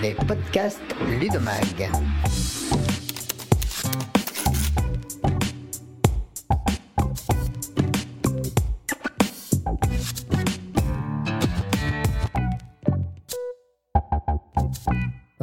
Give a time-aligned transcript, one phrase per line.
[0.00, 0.80] les podcasts
[1.20, 1.90] Ludomag.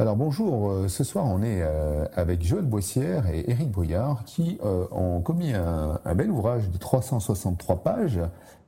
[0.08, 4.56] Alors bonjour, euh, ce soir on est euh, avec Joël Boissière et Éric Brouillard qui
[4.64, 8.18] euh, ont commis un, bel ouvrage de 363 pages,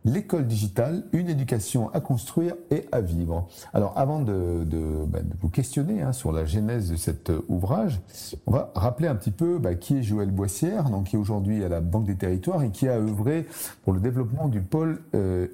[0.05, 3.49] L'école digitale, une éducation à construire et à vivre.
[3.73, 4.67] Alors avant de,
[5.07, 8.03] bah, vous questionner hein, sur la genèse de cet ouvrage,
[8.47, 11.65] on va rappeler un petit peu bah, qui est Joël Boissière, donc qui est aujourd'hui
[11.65, 13.47] à la Banque des Territoires et qui a œuvré
[13.83, 15.01] pour le développement du pôle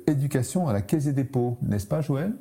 [0.08, 2.32] éducation à la Caisse des dépôts, n'est-ce pas Joël?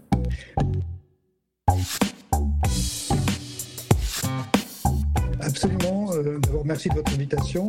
[5.45, 6.12] Absolument.
[6.13, 7.67] Euh, d'abord, merci de votre invitation.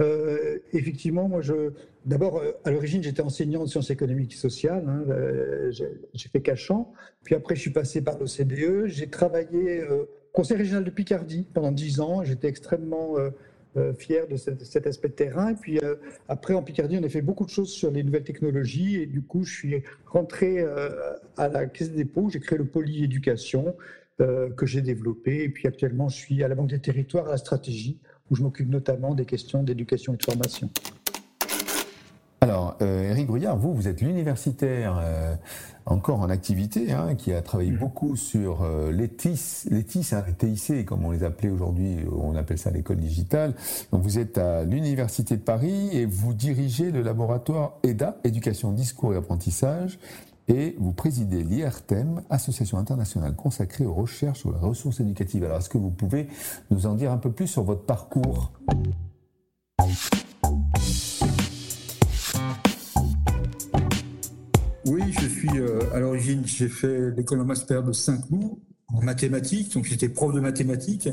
[0.00, 1.72] Euh, effectivement, moi, je,
[2.04, 4.84] d'abord, euh, à l'origine, j'étais enseignant en sciences économiques et sociales.
[4.86, 5.04] Hein,
[5.70, 6.92] j'ai fait Cachan.
[7.22, 8.86] Puis après, je suis passé par l'OCDE.
[8.86, 12.22] J'ai travaillé au Conseil régional de Picardie pendant dix ans.
[12.24, 13.14] J'étais extrêmement
[13.98, 15.54] fier de cet, aspect de terrain.
[15.54, 15.80] Puis
[16.28, 18.96] après, en Picardie, on a fait beaucoup de choses sur les nouvelles technologies.
[18.96, 20.62] Et du coup, je suis rentré
[21.38, 22.28] à la Caisse des dépôts.
[22.28, 23.74] J'ai créé le Poly Éducation.
[24.20, 25.42] Euh, que j'ai développé.
[25.42, 27.98] Et puis actuellement, je suis à la Banque des Territoires, à la stratégie,
[28.30, 30.70] où je m'occupe notamment des questions d'éducation et de formation.
[32.44, 35.34] Alors, euh, Eric Brouillard, vous, vous êtes l'universitaire euh,
[35.86, 37.78] encore en activité, hein, qui a travaillé mmh.
[37.78, 41.96] beaucoup sur euh, les TIS, les TIS, hein, les TIC, comme on les appelait aujourd'hui,
[42.12, 43.54] on appelle ça l'école digitale.
[43.92, 49.14] Donc, vous êtes à l'Université de Paris et vous dirigez le laboratoire EDA, Éducation, Discours
[49.14, 49.98] et Apprentissage,
[50.48, 55.44] et vous présidez l'IRTEM, Association internationale consacrée aux recherches sur les ressources éducatives.
[55.44, 56.28] Alors, est-ce que vous pouvez
[56.70, 58.52] nous en dire un peu plus sur votre parcours?
[64.86, 69.72] Oui, je suis euh, à l'origine, j'ai fait l'école en master de Saint-Cloud en mathématiques,
[69.74, 71.08] donc j'étais prof de mathématiques.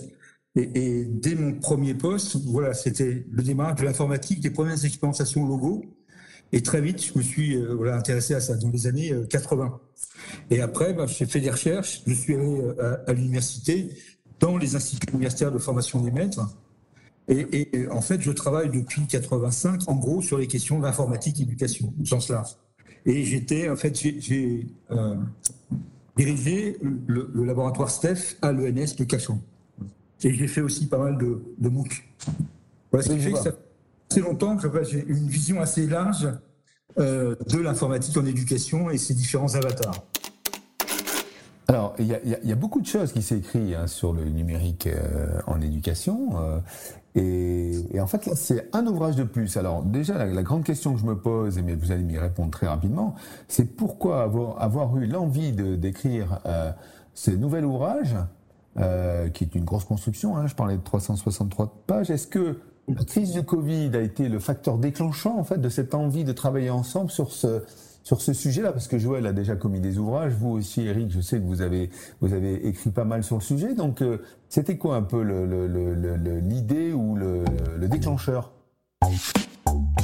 [0.56, 5.86] Et, dès mon premier poste, voilà, c'était le démarrage de l'informatique, des premières expérimentations logo.
[6.54, 9.66] Et très vite, je me suis euh, voilà, intéressé à ça dans les années 80.
[9.66, 9.92] Euh,
[10.50, 12.02] et après, bah, j'ai fait des recherches.
[12.06, 13.90] Je suis allé euh, à, l'université,
[14.40, 16.42] dans les instituts universitaires de formation des maîtres.
[17.28, 21.46] Et, et, en fait, je travaille depuis 85, en gros, sur les questions d'informatique et
[21.46, 22.58] d'éducation, au sens large.
[23.06, 25.16] Et j'étais, en fait, j'ai euh,
[26.18, 29.40] dirigé le, le, laboratoire STEF à l'ENS de Cachan.
[30.24, 32.08] Et j'ai fait aussi pas mal de, de MOOC.
[32.92, 33.56] Voilà ce que ça
[34.12, 36.28] assez longtemps que j'ai une vision assez large
[37.00, 40.04] euh, de l'informatique en éducation et ses différents avatars.
[41.70, 45.62] Alors, il y, a, beaucoup de choses qui s'écrivent hein, sur le numérique euh, en
[45.62, 46.32] éducation.
[46.36, 46.60] Euh,
[47.94, 49.56] et, en fait, c'est un ouvrage de plus.
[49.56, 52.68] Alors, déjà, la, grande question que je me pose, et vous allez m'y répondre très
[52.68, 53.16] rapidement,
[53.48, 56.42] c'est pourquoi avoir, avoir eu l'envie d'écrire
[57.14, 58.18] ce nouvel ouvrage,
[58.76, 63.32] qui est une grosse construction, hein, je parlais de 363 pages, est-ce que la crise
[63.32, 67.12] du Covid a été le facteur déclenchant en fait de cette envie de travailler ensemble
[67.12, 67.64] sur ce
[68.04, 71.22] sur ce sujet-là, parce que Joël a déjà commis des ouvrages, vous aussi, Eric, je
[71.22, 73.76] sais que vous avez vous avez écrit pas mal sur le sujet.
[73.76, 74.18] Donc, euh,
[74.50, 75.22] c'était quoi un peu
[76.42, 77.44] l'idée ou le,
[77.78, 78.54] le déclencheur
[79.02, 80.01] déclencheur,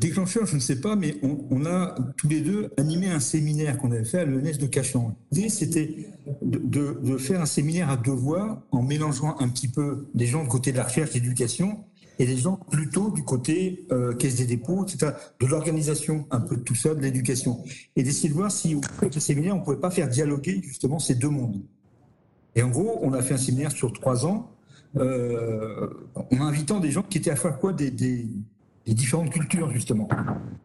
[0.00, 4.04] je ne sais pas, mais on, a tous les deux animé un séminaire qu'on avait
[4.04, 5.16] fait à l'ENS de Cachan.
[5.32, 6.08] L'idée, c'était
[6.42, 10.48] de, faire un séminaire à deux voix en mélangeant un petit peu des gens du
[10.48, 11.84] côté de la recherche et de l'éducation
[12.18, 16.56] et des gens plutôt du côté euh, caisse des dépôts, etc., de l'organisation, un peu
[16.56, 17.62] de tout ça, de l'éducation.
[17.94, 20.98] Et d'essayer de voir si, avec le séminaire, on ne pouvait pas faire dialoguer justement
[20.98, 21.60] ces deux mondes.
[22.54, 24.50] Et en gros, on a fait un séminaire sur trois ans,
[24.96, 27.90] euh, en invitant des gens qui étaient à chaque fois des
[28.86, 30.08] les différentes cultures, justement.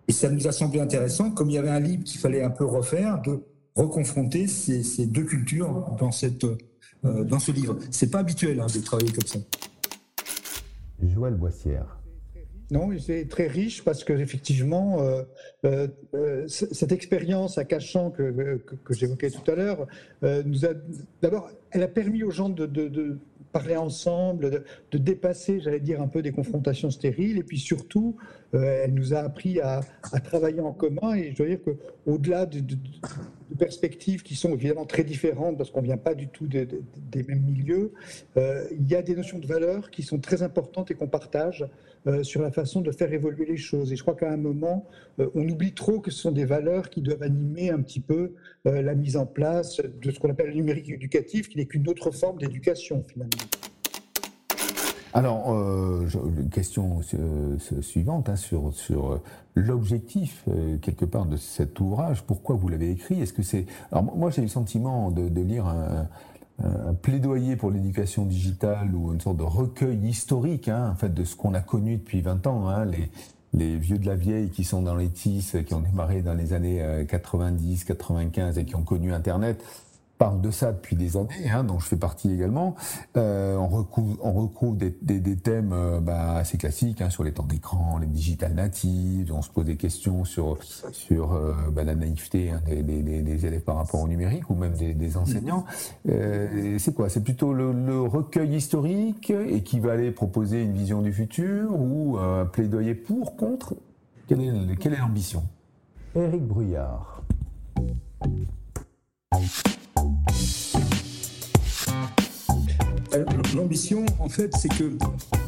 [0.07, 2.49] Et ça nous a semblé intéressant, comme il y avait un livre qu'il fallait un
[2.49, 3.43] peu refaire, de
[3.75, 7.77] reconfronter ces, ces deux cultures dans, cette, euh, dans ce livre.
[7.89, 9.39] C'est pas habituel hein, de travailler comme ça.
[11.01, 12.01] Joël Boissière.
[12.71, 15.23] Non, c'est très riche parce que effectivement, euh,
[15.65, 19.87] euh, euh cette expérience à Cachan que, que, que j'évoquais tout à l'heure
[20.23, 20.69] euh, nous a
[21.21, 23.19] d'abord, elle a permis aux gens de, de, de
[23.51, 27.37] parler ensemble, de, dépasser, j'allais dire, un peu des confrontations stériles.
[27.37, 28.15] Et puis surtout,
[28.53, 29.81] euh, elle nous a appris à,
[30.23, 31.13] travailler en commun.
[31.15, 32.61] Et je dois dire qu'au-delà de,
[33.57, 36.67] perspectives qui sont évidemment très différentes, parce qu'on ne vient pas du tout des
[37.27, 37.93] mêmes milieux,
[38.37, 41.65] euh, il y a des notions de valeur qui sont très importantes et qu'on partage
[42.07, 43.91] euh, sur la façon de faire évoluer les choses.
[43.91, 44.87] Et je crois qu'à un moment,
[45.35, 48.33] on oublie trop que ce sont des valeurs qui doivent animer un petit peu
[48.65, 52.11] la mise en place de ce qu'on appelle le numérique éducatif, qui n'est qu'une autre
[52.11, 53.31] forme d'éducation finalement.
[55.13, 56.07] Alors, euh,
[56.51, 57.01] question
[57.81, 59.21] suivante hein, sur, sur
[59.55, 60.45] l'objectif,
[60.81, 62.23] quelque part, de cet ouvrage.
[62.23, 63.21] Pourquoi vous l'avez écrit?
[63.21, 63.65] Est-ce que c'est...
[63.91, 66.07] Alors, moi, j'ai eu le sentiment de lire un,
[66.63, 71.23] un plaidoyer pour l'éducation digitale ou une sorte de recueil historique hein, en fait, de
[71.23, 72.67] ce qu'on a connu depuis 20 ans.
[72.67, 73.09] Hein, les,
[73.53, 76.53] les vieux de la vieille qui sont dans les TIS, qui ont démarré dans les
[76.53, 79.63] années 90, euh, 95 et qui ont connu Internet,
[80.21, 82.75] parle de ça depuis des années, hein, dont je fais partie également.
[83.17, 88.05] Euh, on recouvre, des, thèmes euh, bah, assez classiques hein, sur les temps d'écran, les
[88.05, 89.33] digital natives.
[89.33, 90.57] On se pose des questions sur
[91.11, 95.65] euh, bah, la naïveté hein, des, élèves par rapport au numérique ou même des, enseignants.
[96.05, 97.09] C'est quoi?
[97.09, 102.19] C'est plutôt le, recueil historique et qui va aller proposer une vision du futur ou
[102.19, 103.73] un plaidoyer pour, contre?
[104.27, 105.41] Quelle est l'ambition?
[106.15, 107.23] Éric Bruyard.
[113.55, 114.97] L'ambition, en fait, c'est que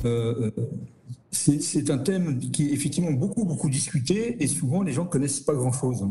[0.06, 0.52] euh,
[1.32, 5.40] c'est un thème qui est effectivement beaucoup, beaucoup discuté et souvent les gens ne connaissent
[5.40, 6.06] pas grand-chose.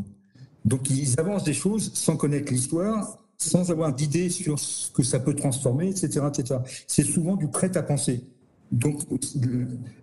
[0.65, 5.21] Donc ils avancent des choses sans connaître l'histoire, sans avoir d'idée sur ce que ça
[5.21, 6.27] peut transformer, etc.
[6.29, 6.61] etc.
[6.87, 8.25] C'est souvent du prêt à penser.
[8.71, 9.03] Donc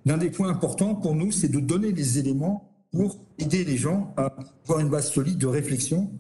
[0.06, 4.13] l'un des points importants pour nous, c'est de donner les éléments pour aider les gens
[4.18, 4.33] à
[4.63, 6.12] avoir une base solide de réflexion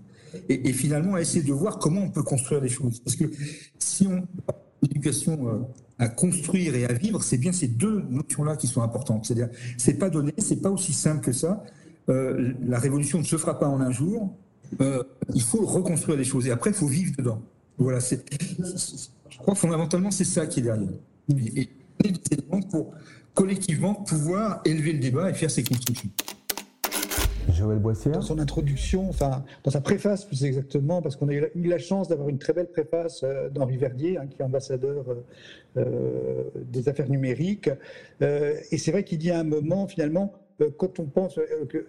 [0.47, 2.99] et, et finalement essayer de voir comment on peut construire les choses.
[2.99, 3.25] Parce que
[3.77, 4.27] si on
[4.81, 5.59] l'éducation euh,
[5.97, 9.25] à construire et à vivre, c'est bien ces deux notions-là qui sont importantes.
[9.25, 11.63] C'est-à-dire, c'est pas donné, c'est pas aussi simple que ça.
[12.09, 14.33] Euh, la révolution ne se fera pas en un jour.
[14.81, 15.03] Euh,
[15.33, 17.41] il faut reconstruire les choses et après, il faut vivre dedans.
[17.77, 20.89] Voilà, je crois fondamentalement, c'est ça qui est derrière.
[21.29, 21.69] Et,
[22.03, 22.37] et des
[22.69, 22.93] pour
[23.33, 26.09] collectivement pouvoir élever le débat et faire ces constructions.
[27.59, 27.81] Joël
[28.13, 32.07] Dans son introduction, enfin, dans sa préface plus exactement, parce qu'on a eu la chance
[32.07, 35.15] d'avoir une très belle préface euh, d'Henri Verdier, hein, qui est ambassadeur euh,
[35.77, 37.69] euh, des affaires numériques.
[38.21, 40.33] et c'est vrai qu'il dit à un moment, finalement,
[40.77, 41.39] quand on pense
[41.69, 41.87] que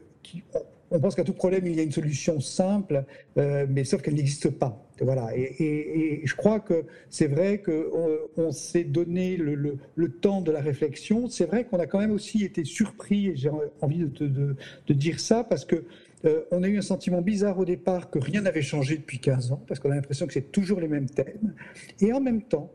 [0.91, 3.05] on pense qu'à tout problème, il y a une solution simple,
[3.39, 4.85] euh, mais sauf qu'elle n'existe pas.
[5.01, 5.31] Voilà.
[5.37, 9.79] Et, je crois que c'est vrai qu'on on, s'est donné le,
[10.21, 11.29] temps de la réflexion.
[11.29, 13.51] C'est vrai qu'on a quand même aussi été surpris, et j'ai
[13.81, 14.57] envie de,
[14.93, 15.85] dire ça, parce que
[16.27, 19.53] euh, on a eu un sentiment bizarre au départ que rien n'avait changé depuis 15
[19.53, 21.55] ans, parce qu'on a l'impression que c'est toujours les mêmes thèmes.
[22.01, 22.71] Et en même temps,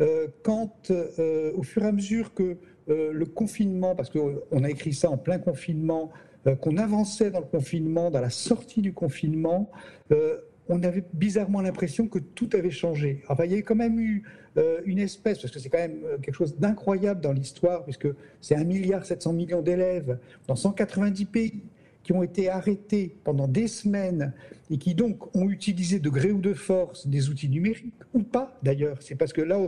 [0.00, 2.56] euh, quand au fur et à mesure que
[2.86, 6.23] le confinement, parce qu'on a écrit ça en plein confinement, euh,
[6.60, 9.70] qu'on avançait dans le confinement, dans la sortie du confinement,
[10.12, 10.38] euh,
[10.68, 13.22] on avait bizarrement l'impression que tout avait changé.
[13.28, 14.24] Enfin, il y a quand même eu
[14.56, 18.08] euh, une espèce, parce que c'est quand même quelque chose d'incroyable dans l'histoire, puisque
[18.40, 19.02] c'est 1,7 milliard
[19.32, 21.62] millions d'élèves dans 190 pays
[22.04, 24.34] qui ont été arrêtés pendant des semaines
[24.70, 28.58] et qui donc ont utilisé de gré ou de force des outils numériques, ou pas
[28.62, 28.98] d'ailleurs.
[29.00, 29.58] C'est parce que là,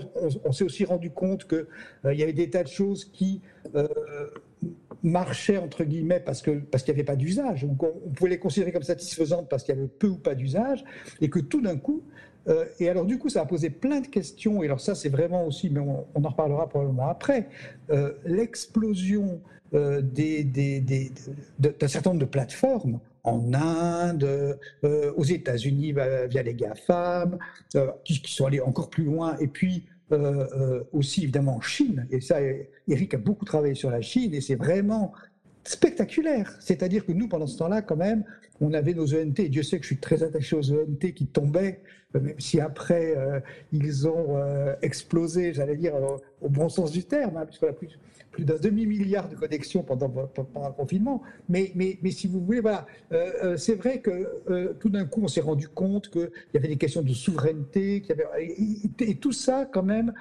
[0.45, 1.67] on, s'est aussi rendu compte qu'il
[2.05, 3.41] y avait des tas de choses qui
[5.03, 7.65] marchaient entre guillemets parce que parce qu'il n'y avait pas d'usage.
[7.65, 10.85] On, on, pouvait les considérer comme satisfaisantes parce qu'il y avait peu ou pas d'usage,
[11.21, 12.03] et que tout d'un coup,
[12.49, 14.63] euh, et alors du coup, ça a posé plein de questions.
[14.63, 17.49] Et alors ça, c'est vraiment aussi, mais on, en reparlera probablement après,
[17.91, 19.41] euh, l'explosion
[19.75, 27.39] euh, d'un certain nombre de plateformes en Inde, aux États-Unis via les GAFAM,
[28.05, 29.85] qui, sont allés encore plus loin, et puis
[30.93, 32.39] aussi évidemment en Chine, et ça,
[32.89, 35.13] Eric a beaucoup travaillé sur la Chine, et c'est vraiment
[35.65, 36.57] spectaculaire.
[36.61, 38.25] C'est-à-dire que nous, pendant ce temps-là, quand même,
[38.61, 41.81] on avait nos ENT, Dieu sait que je suis très attaché aux ENT qui tombaient,
[42.15, 43.15] euh, même si après,
[43.73, 44.39] ils ont
[44.83, 45.95] explosé, j'allais dire,
[46.41, 47.99] au bon sens du terme, hein, puisqu'on a plus,
[48.37, 51.23] plus d'un demi-milliard de connexions pendant, le confinement.
[51.49, 54.11] Mais, mais, mais, si vous voulez, voilà, euh, euh, c'est vrai que
[54.51, 58.03] euh, tout d'un coup, on s'est rendu compte qu'il y avait des questions de souveraineté,
[58.03, 58.55] qu'il y avait,
[59.01, 60.13] et, tout ça, quand même,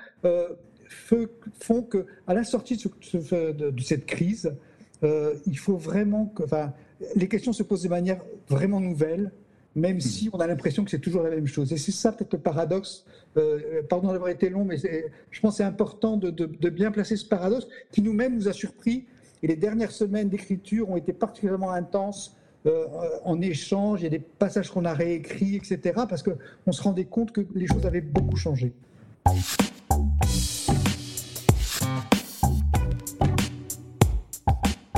[1.60, 4.54] font que, à la sortie de, cette crise,
[5.02, 6.74] il faut vraiment que, enfin,
[7.16, 9.32] les questions se posent de manière vraiment nouvelle,
[9.76, 11.72] même si on a l'impression que c'est toujours la même chose.
[11.74, 13.06] Et c'est ça peut-être le paradoxe.
[13.38, 17.68] Euh, pardon d'avoir été long, mais je pense c'est important de, bien placer ce paradoxe
[17.92, 19.06] qui nous-mêmes nous a surpris.
[19.44, 22.36] Et les dernières semaines d'écriture ont été particulièrement intenses
[22.66, 22.88] euh,
[23.26, 24.02] en échange.
[24.02, 26.04] Il y a des passages qu'on a réécrits, etc.
[26.10, 28.74] Parce qu'on se rendait compte que les choses avaient beaucoup changé.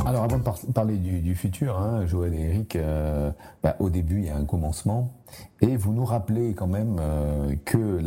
[0.08, 3.30] Alors avant de parler du, futur, hein, Joël et Eric, euh,
[3.62, 5.12] bah, au début il y a un commencement
[5.60, 8.00] et vous nous rappelez quand même euh, que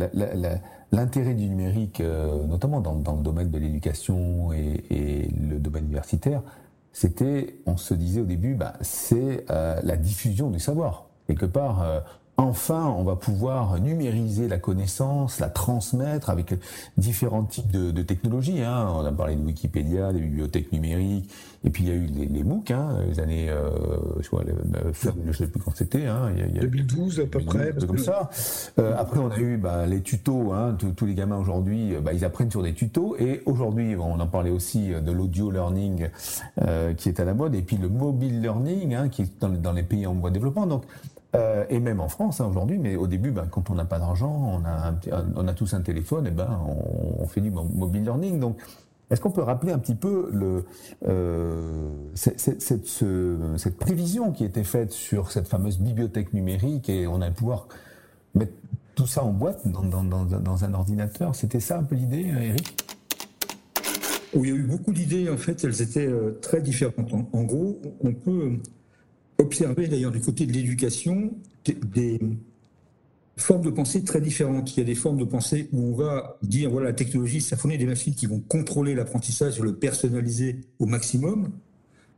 [0.91, 6.41] l'intérêt du numérique, euh, notamment dans, le domaine de l'éducation et, le domaine universitaire,
[6.91, 11.05] c'était, on se disait au début, bah, c'est la diffusion du savoir.
[11.27, 11.85] Quelque part,
[12.41, 16.53] enfin, on va pouvoir numériser la connaissance, la transmettre avec
[16.97, 18.61] différents types de, technologies.
[18.61, 18.87] Hein.
[18.95, 21.29] On a parlé de Wikipédia, des bibliothèques numériques,
[21.63, 23.69] et puis il y a eu les, MOOC, hein, les années, euh,
[24.19, 24.91] je vois, euh,
[25.27, 26.07] je sais plus quand c'était.
[26.07, 27.73] Hein, il y a, 2012 à peu près.
[27.85, 28.29] Comme ça.
[28.79, 30.53] Euh, après, on a eu bah, les tutos.
[30.53, 33.15] Hein, tous les gamins aujourd'hui, bah, ils apprennent sur des tutos.
[33.19, 36.09] Et aujourd'hui, on en parlait aussi de l'audio learning
[36.97, 39.73] qui est à la mode, et puis le mobile learning hein, qui est dans, dans
[39.73, 40.65] les pays en voie de développement.
[40.65, 40.83] Donc
[41.33, 43.99] euh, et même en France hein, aujourd'hui, mais au début, ben, quand on n'a pas
[43.99, 44.61] d'argent,
[45.35, 46.59] on a, tous un téléphone, et ben
[47.19, 48.39] on, fait du mobile learning.
[48.39, 48.57] Donc,
[49.09, 50.29] est-ce qu'on peut rappeler un petit peu
[51.07, 57.67] euh, cette, prévision qui était faite sur cette fameuse bibliothèque numérique et on a pouvoir
[58.35, 58.53] mettre
[58.95, 61.35] tout ça en boîte dans un ordinateur?
[61.35, 62.75] C'était ça un peu l'idée, Eric?
[64.33, 67.13] Oui, il y a eu beaucoup d'idées, en fait, elles étaient euh, très différentes.
[67.13, 68.59] en gros, on peut
[69.41, 71.31] observer d'ailleurs du côté de l'éducation
[71.65, 72.19] des
[73.37, 74.75] formes de pensée très différentes.
[74.75, 77.57] Il y a des formes de pensée où on va dire, voilà, la technologie, ça
[77.57, 81.51] fournit des machines qui vont contrôler l'apprentissage et le personnaliser au maximum.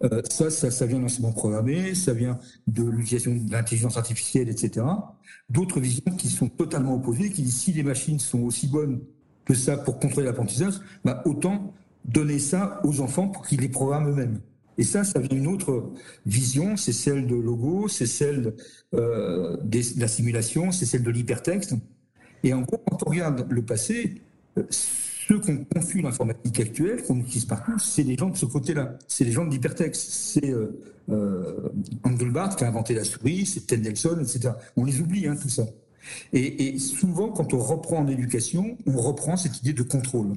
[0.04, 4.50] Euh, ça, ça, ça vient de l'enseignement programmé, ça vient de l'utilisation de l'intelligence artificielle,
[4.50, 4.86] etc.
[5.50, 9.00] D'autres visions qui sont totalement opposées, qui disent si les machines sont aussi bonnes
[9.46, 10.76] que ça pour contrôler l'apprentissage,
[11.06, 11.74] bah, autant
[12.06, 14.40] donner ça aux enfants pour qu'ils les programment eux-mêmes.
[14.78, 15.92] Et ça, ça vient d'une autre
[16.26, 18.54] vision, c'est celle de logo, c'est celle
[18.94, 21.76] euh, de la simulation, c'est celle de l'hypertexte.
[22.44, 24.22] Et en gros, quand on regarde le passé,
[24.58, 24.64] euh,
[25.28, 28.98] ceux qu'on confie l'informatique actuelle, qu'on utilise partout, c'est les gens de ce côté-là.
[29.08, 30.10] C'est les gens de l'hypertexte.
[30.10, 31.70] C'est euh, euh,
[32.04, 34.54] Engelbart qui a inventé la souris, c'est Ted Nelson, etc.
[34.76, 35.66] On les oublie, hein, tout ça.
[36.34, 40.34] Et, et souvent, quand on reprend en éducation, on reprend cette idée de contrôle.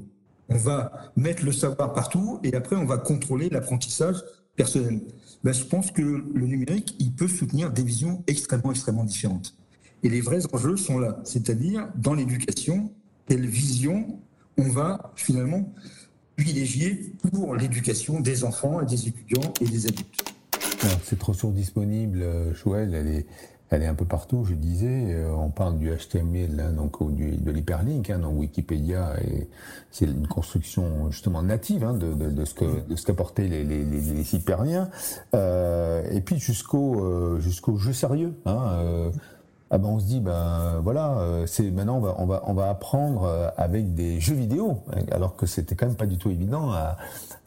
[0.49, 4.17] On va mettre le savoir partout et après, on va contrôler l'apprentissage
[4.55, 5.01] personnel.
[5.45, 9.55] Ben, je pense que le numérique, il peut soutenir des visions extrêmement, extrêmement différentes.
[10.03, 12.93] Et les vrais enjeux sont là, c'est-à-dire dans l'éducation,
[13.29, 14.21] quelle vision
[14.59, 15.73] on va finalement
[16.37, 20.35] privilégier pour l'éducation des enfants des étudiants et des adultes.
[21.03, 22.25] cette ressource disponible,
[22.55, 23.27] Joël, elle est,
[23.71, 25.15] elle est un peu partout, je disais.
[25.15, 29.15] Euh, on parle du HTML, hein, donc du, de l'hyperlink, hein, donc Wikipédia,
[29.91, 33.65] c'est une construction justement native hein, de, de, de, ce que de ce qu'apportaient les,
[33.65, 34.89] les, les, les hyperliens.
[35.35, 38.35] Euh, et puis jusqu'au euh, jusqu'au jeu sérieux.
[38.45, 39.11] Hein, euh,
[39.71, 42.55] ah ben on se dit ben voilà euh, c'est maintenant on va on va on
[42.55, 44.79] va apprendre avec des jeux vidéo
[45.11, 46.97] alors que c'était quand même pas du tout évident à,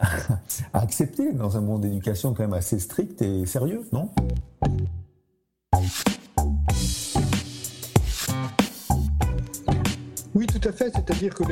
[0.74, 4.10] à accepter dans un monde d'éducation quand même assez strict et sérieux non?
[10.34, 10.90] Oui, tout à fait.
[10.94, 11.44] C'est-à-dire que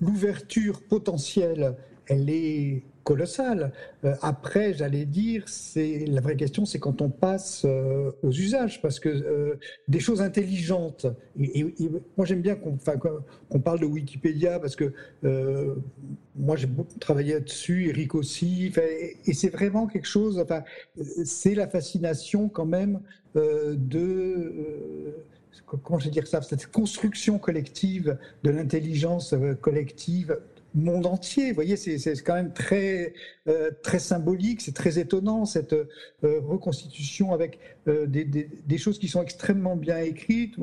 [0.00, 1.76] l'ouverture potentielle,
[2.08, 3.72] elle est colossale.
[4.04, 8.82] Euh, après, j'allais dire, c'est la vraie question, c'est quand on passe euh, aux usages,
[8.82, 9.54] parce que euh,
[9.88, 11.06] des choses intelligentes.
[11.40, 11.64] Et,
[12.18, 14.92] moi, j'aime bien qu'on parle de Wikipédia, parce que
[16.36, 18.70] moi, j'ai beaucoup travaillé dessus, Eric aussi,
[19.26, 20.38] et c'est vraiment quelque chose.
[20.38, 20.62] Enfin,
[21.24, 23.00] c'est la fascination quand même
[23.34, 25.14] de
[25.82, 30.38] comment dire ça, cette construction collective de l'intelligence collective
[30.74, 31.48] monde entier.
[31.48, 33.14] Vous voyez, c'est quand même très,
[33.48, 35.86] euh, très symbolique, c'est très étonnant cette euh,
[36.22, 37.58] reconstitution avec
[37.88, 40.56] euh, des, des, des, choses qui sont extrêmement bien écrites,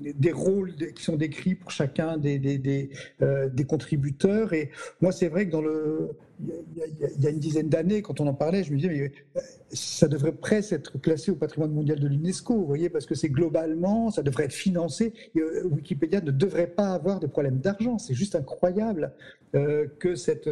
[0.00, 4.52] des rôles qui sont décrits pour chacun des, des, des contributeurs.
[4.52, 4.70] Et
[5.00, 8.34] moi, c'est vrai que dans le il y a une dizaine d'années, quand on en
[8.34, 9.40] parlait, je me disais, mais euh,
[9.70, 13.28] ça devrait presque être classé au patrimoine mondial de l'UNESCO, vous voyez, parce que c'est
[13.28, 15.12] globalement, ça devrait être financé.
[15.36, 17.98] Euh, Wikipédia ne devrait pas avoir de problème d'argent.
[17.98, 19.12] C'est juste incroyable
[19.54, 20.48] euh, que cette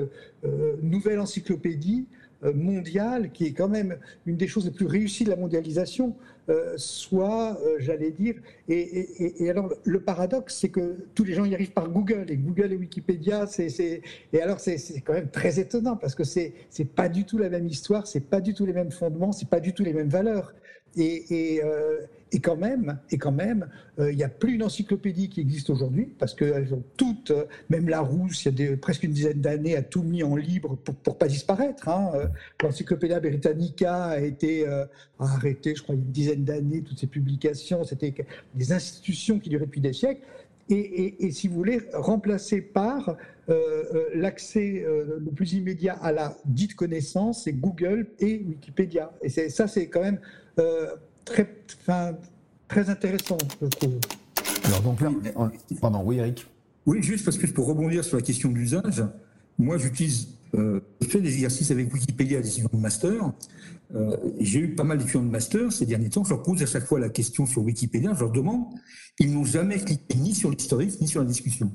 [0.83, 2.07] nouvelle encyclopédie
[2.55, 6.14] mondiale, qui est quand même une des choses les plus réussies de la mondialisation,
[6.49, 8.35] euh, soit, euh, j'allais dire,
[8.69, 12.73] et, alors le paradoxe, c'est que tous les gens y arrivent par Google, et Google
[12.73, 17.09] et Wikipédia, c'est, et alors c'est, quand même très étonnant, parce que c'est, c'est pas
[17.09, 19.73] du tout la même histoire, c'est pas du tout les mêmes fondements, c'est pas du
[19.73, 20.53] tout les mêmes valeurs.
[20.97, 25.29] Et, euh, et, quand même, et quand même, euh, il n'y a plus une encyclopédie
[25.29, 29.03] qui existe aujourd'hui parce qu'elles ont toutes, euh, même la Rousse, il y a presque
[29.03, 31.89] une dizaine d'années, a tout mis en libre pour, pour pas disparaître.
[31.89, 32.13] Hein.
[32.63, 34.67] L'Encyclopédia Britannica a été
[35.19, 36.83] arrêtée, je crois, une dizaine d'années.
[36.83, 38.15] Toutes ces publications, c'était
[38.55, 40.23] des institutions qui duraient depuis des siècles.
[40.71, 43.17] Et, et, si vous voulez, remplacer par
[44.15, 49.13] l'accès le plus immédiat à la dite connaissance, c'est Google et Wikipédia.
[49.21, 50.21] Et ça, c'est quand même
[50.59, 50.87] euh,
[51.25, 51.49] très,
[52.69, 53.99] très intéressant, je trouve.
[54.65, 55.11] Alors donc là,
[55.81, 56.47] pardon, oui Eric
[56.87, 59.05] Oui, juste parce que pour rebondir sur la question de l'usage,
[59.59, 63.33] moi j'utilise euh, fait des exercices avec Wikipédia, des étudiants de master.
[63.95, 66.25] Euh, j'ai eu pas mal d'étudiants de master ces derniers temps.
[66.25, 68.13] Je leur pose à chaque fois la question sur Wikipédia.
[68.15, 68.65] Je leur demande.
[69.19, 71.71] Ils n'ont jamais cliqué ni sur l'historique ni sur la discussion.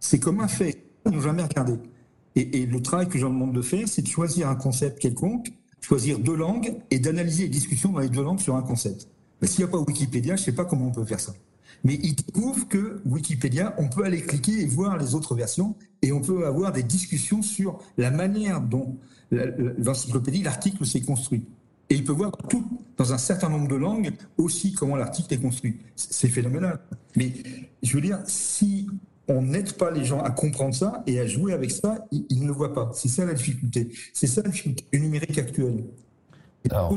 [0.00, 0.84] C'est comme un fait.
[1.06, 1.74] Ils n'ont jamais regardé.
[2.34, 5.52] Et, le travail que je leur demande de faire, c'est de choisir un concept quelconque,
[5.82, 9.08] choisir deux langues et d'analyser les discussions dans les deux langues sur un concept.
[9.42, 11.34] S'il n'y a pas Wikipédia, je ne sais pas comment on peut faire ça.
[11.84, 16.12] Mais ils découvrent que Wikipédia, on peut aller cliquer et voir les autres versions et
[16.12, 18.96] on peut avoir des discussions sur la manière dont
[19.30, 21.44] l'encyclopédie, l'article s'est construit.
[21.90, 22.64] Et il peut voir tout,
[22.96, 25.76] dans un certain nombre de langues, aussi comment l'article est construit.
[25.96, 26.78] C'est phénoménal.
[27.16, 27.32] Mais
[27.82, 28.86] je veux dire, si
[29.28, 32.46] on n'aide pas les gens à comprendre ça et à jouer avec ça, ils, ne
[32.46, 32.90] le voient pas.
[32.94, 33.88] C'est ça la difficulté.
[34.12, 35.84] C'est ça la difficulté du numérique actuel.
[36.70, 36.96] Alors,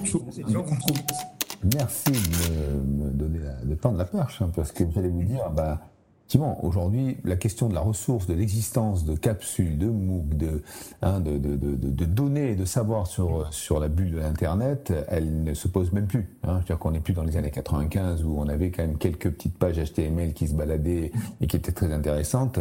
[1.74, 5.50] Merci de me, donner la, de tendre la perche, hein, parce que j'allais vous dire,
[5.50, 5.82] bah,
[6.26, 10.64] Effectivement, aujourd'hui, la question de la ressource, de l'existence de capsules, de MOOC, de,
[11.04, 15.44] hein, de, de, de, données et de savoir sur, sur la bulle de l'Internet, elle
[15.44, 16.28] ne se pose même plus.
[16.42, 16.56] Hein.
[16.58, 19.56] C'est-à-dire qu'on n'est plus dans les années 95 où on avait quand même quelques petites
[19.56, 22.58] pages HTML qui se baladaient et qui étaient très intéressantes,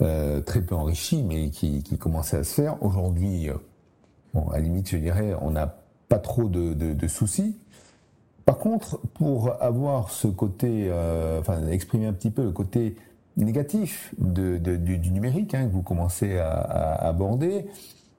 [0.00, 2.82] euh, très peu enrichies, mais qui, qui commençaient à se faire.
[2.82, 3.54] Aujourd'hui, euh,
[4.32, 5.76] bon, à la limite, je dirais, on n'a
[6.08, 7.54] pas trop de soucis.
[8.44, 12.96] Par contre, pour avoir ce côté, euh, enfin exprimer un petit peu le côté
[13.36, 17.66] négatif de, du, numérique hein, que vous commencez à, aborder,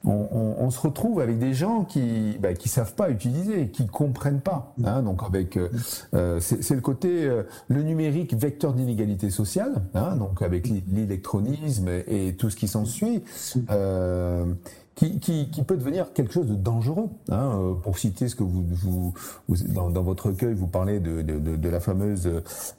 [0.08, 4.75] on, se retrouve avec des gens qui bah, qui savent pas utiliser, qui comprennent pas.
[4.84, 5.70] Hein, donc avec euh,
[6.13, 7.27] euh, c'est le côté
[7.67, 13.24] le numérique vecteur d'inégalité sociale, hein, donc avec l'électronisme et tout ce qui s'ensuit
[14.96, 17.10] qui, qui, qui, peut devenir quelque chose de dangereux.
[17.30, 19.14] Hein, euh, pour citer ce que vous, vous,
[19.68, 22.30] dans, dans, votre recueil, vous parlez de, de, de, de la fameuse,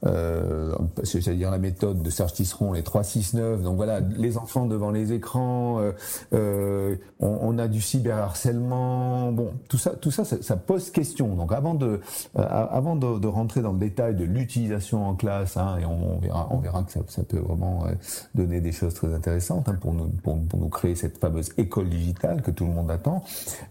[0.06, 3.60] euh, c'est-à-dire la méthode de Serge Tisseron, les 3-6-9.
[3.62, 5.92] Donc voilà, les enfants devant les écrans, euh,
[6.32, 9.32] euh, on, on, a du cyberharcèlement.
[9.32, 11.34] Bon, tout ça, tout ça, ça, pose question.
[11.34, 12.00] Donc avant de,
[12.38, 16.48] euh, avant de, rentrer dans le détail de l'utilisation en classe, hein, et on, verra,
[16.50, 17.86] on verra que ça, ça peut vraiment
[18.34, 21.90] donner des choses très intéressantes hein, pour, nous, pour, pour nous créer cette fameuse école
[21.90, 23.24] digitale que tout le monde attend.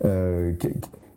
[0.04, 0.54] Euh,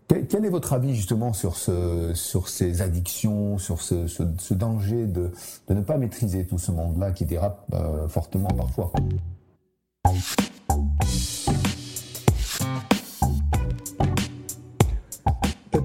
[0.08, 5.30] quel, est votre avis justement sur, ce, sur ces addictions, sur ce, danger de,
[5.68, 8.92] de, ne pas maîtriser tout ce monde-là qui dérape euh, fortement parfois?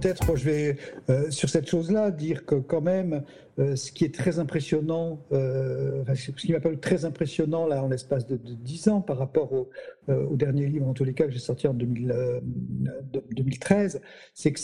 [0.03, 0.75] Peut-être, je vais
[1.09, 3.23] euh, sur cette chose-là dire que quand même,
[3.59, 8.27] euh, ce qui est très impressionnant, euh, ce qui m'appelle très impressionnant là en l'espace
[8.27, 9.69] de, 10 ans par rapport au,
[10.09, 14.01] au, dernier livre, en tous les cas, que j'ai sorti en 2013,
[14.33, 14.59] c'est que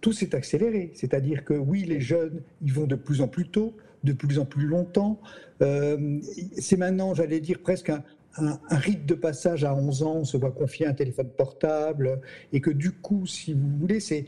[0.00, 0.90] tout s'est accéléré.
[0.94, 4.46] C'est-à-dire que oui, les jeunes, ils vont de plus en plus tôt de plus en
[4.46, 5.20] plus longtemps.
[5.60, 8.02] c'est maintenant, j'allais dire, presque un,
[8.36, 12.20] un, rite de passage à 11 ans, on se voit confier un téléphone portable,
[12.52, 14.26] et que du coup, si vous voulez, c'est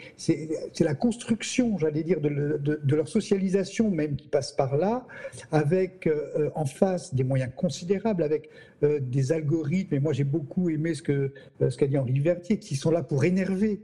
[0.80, 5.06] la construction, j'allais dire, de, leur socialisation même qui passe par là,
[5.50, 8.50] avec euh, en face des moyens considérables, avec
[8.82, 12.76] euh, des algorithmes, et moi j'ai beaucoup aimé euh, ce qu'a dit Henri Vertier, qui
[12.76, 13.80] sont là pour énerver,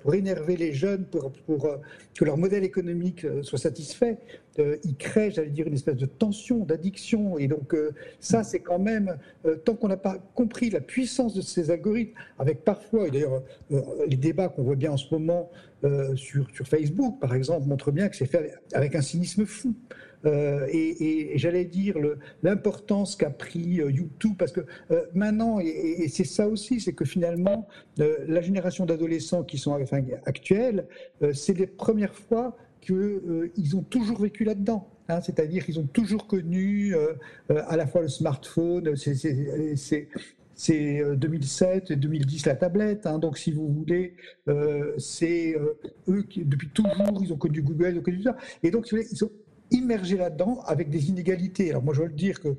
[0.00, 1.32] pour énerver les jeunes, pour
[2.14, 4.18] que leur modèle économique soit satisfait.
[4.84, 7.74] Ils créent, j'allais dire, une espèce de tension, d'addiction, et donc
[8.20, 12.14] ça, c'est quand même euh, tant qu'on n'a pas compris la puissance de ces algorithmes,
[12.38, 13.42] avec parfois, et d'ailleurs
[13.72, 15.50] euh, les débats qu'on voit bien en ce moment
[15.84, 19.74] euh, sur, sur, Facebook, par exemple, montrent bien que c'est fait avec un cynisme fou.
[20.24, 21.94] et, j'allais dire
[22.42, 24.62] l'importance qu'a pris YouTube, parce que
[25.14, 29.74] maintenant, et, c'est ça aussi, c'est que finalement, la génération d'adolescents qui sont
[30.24, 30.88] actuels,
[31.32, 34.88] c'est les premières fois qu'ils ont toujours vécu là-dedans.
[35.08, 37.12] Hein, c'est-à-dire qu'ils ont toujours connu euh,
[37.50, 40.08] euh, à la fois le smartphone, c'est
[41.16, 43.06] 2007 et 2010 la tablette.
[43.06, 43.18] Hein.
[43.18, 44.14] donc, si vous voulez,
[44.48, 45.54] euh, c'est
[46.08, 48.36] eux qui, depuis toujours, ils ont connu Google, ils ont connu ça.
[48.62, 49.30] Et donc, ils sont
[49.70, 51.70] immergés là-dedans avec des inégalités.
[51.70, 52.56] Alors, moi, je veux le dire que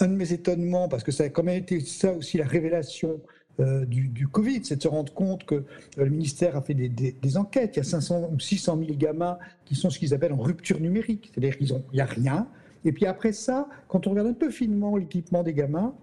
[0.00, 3.20] un de mes étonnements, parce que ça a quand même été ça aussi la révélation
[3.60, 5.64] euh, du, Covid, c'est de se rendre compte que euh,
[5.96, 7.76] le ministère a fait des, enquêtes.
[7.76, 10.80] Il y a 500 ou 600 000 gamins qui sont ce qu'ils appellent en rupture
[10.80, 12.48] numérique, c'est-à-dire qu'il n'y a rien.
[12.84, 15.94] Et puis après ça, quand on regarde un peu finement l'équipement des gamins,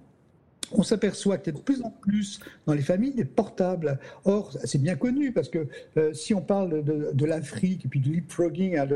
[0.71, 3.99] on s'aperçoit qu'il y a de plus en plus dans les familles des portables.
[4.23, 8.13] Or, c'est bien connu parce que euh, si on parle de, l'Afrique et puis du
[8.13, 8.87] leapfrogging, hein,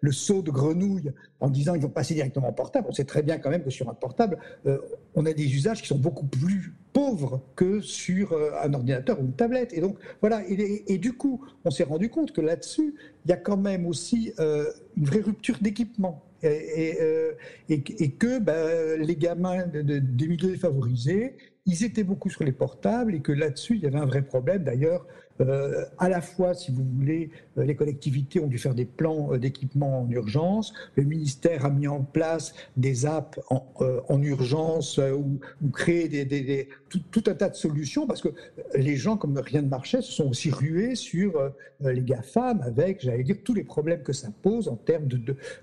[0.00, 3.22] le, saut de grenouille, en disant qu'ils vont passer directement en portable, on sait très
[3.22, 4.78] bien quand même que sur un portable, euh,
[5.14, 9.24] on a des usages qui sont beaucoup plus pauvres que sur euh, un ordinateur ou
[9.24, 9.72] une tablette.
[9.72, 10.42] Et donc, voilà.
[10.48, 14.32] Et, du coup, on s'est rendu compte que là-dessus, il y a quand même aussi
[14.38, 17.32] une vraie rupture d'équipement euh,
[17.68, 21.34] et, que ben, les gamins de, des milieux défavorisés,
[21.66, 24.64] ils étaient beaucoup sur les portables et que là-dessus, il y avait un vrai problème.
[24.64, 25.06] D'ailleurs,
[25.40, 29.32] euh, à la fois, si vous voulez, euh, les collectivités ont dû faire des plans
[29.32, 30.72] euh, d'équipement en urgence.
[30.96, 33.66] Le ministère a mis en place des apps en,
[34.08, 38.20] en urgence ou, ou créé des, des, des tout, tout, un tas de solutions parce
[38.20, 38.28] que
[38.74, 43.22] les gens, comme rien ne marchait, se sont aussi rués sur les GAFAM avec, j'allais
[43.22, 45.18] dire, tous les problèmes que ça pose en termes de,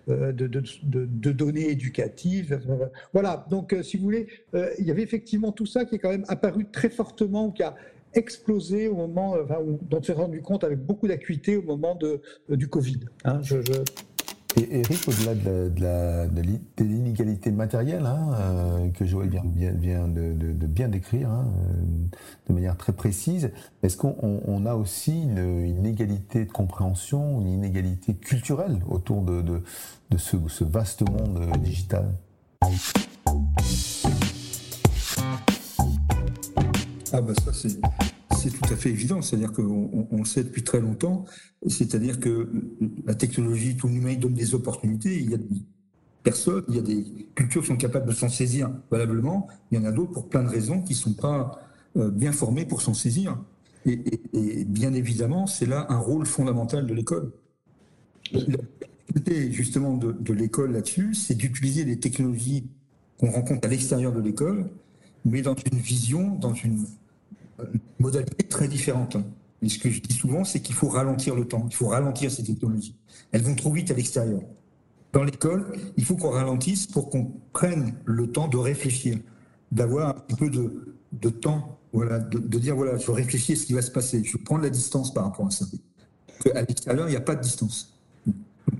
[0.08, 2.62] de, de, de, de données éducatives.
[3.14, 3.46] Voilà.
[3.50, 6.68] Donc, si vous voulez, il y avait effectivement tout ça qui est quand même apparu
[6.72, 7.76] très fortement, qui a
[8.16, 11.96] explosé au moment, euh, enfin, dont on s'est rendu compte avec beaucoup d'acuité au moment
[11.96, 13.00] de, euh, du Covid.
[13.26, 13.42] Hein.
[14.58, 21.46] Et Eric, au-delà de, l'inégalité matérielle hein, euh, que Joël vient, de, bien décrire hein,
[22.48, 23.52] de manière très précise,
[23.84, 29.62] est-ce qu'on on a aussi une, inégalité de compréhension, une inégalité culturelle autour de,
[30.18, 32.14] ce, vaste monde digital?
[37.18, 41.24] Ah bah ça c'est tout à fait évident, c'est-à-dire qu'on on, sait depuis très longtemps,
[41.66, 42.50] c'est-à-dire que
[43.06, 45.64] la technologie, tout le numérique donne des opportunités, il y a des
[46.24, 49.82] personnes, il y a des cultures qui sont capables de s'en saisir valablement, il y
[49.82, 51.58] en a d'autres pour plein de raisons qui ne sont pas
[51.96, 53.42] euh, bien formées pour s'en saisir.
[53.86, 57.32] Et, bien évidemment, c'est là un rôle fondamental de l'école.
[58.34, 62.68] La difficulté justement de, de l'école là-dessus, c'est d'utiliser les technologies
[63.18, 64.70] qu'on rencontre à l'extérieur de l'école,
[65.24, 66.86] mais dans une vision, dans une
[68.00, 69.18] modalité très différente.
[69.62, 72.32] Et ce que je dis souvent, c'est qu'il faut ralentir le temps, il faut ralentir
[72.32, 72.96] ces technologies.
[73.32, 74.42] Elles vont trop vite à l'extérieur.
[75.14, 79.18] Dans l'école, il faut qu'on ralentisse pour qu'on prenne le temps de réfléchir,
[79.72, 83.56] d'avoir un petit peu de, de temps, voilà, de, de, dire voilà, je réfléchis à
[83.56, 85.66] ce qui va se passer, je prends la distance par rapport à ça.
[86.54, 87.98] À l'extérieur, il n'y a pas de distance.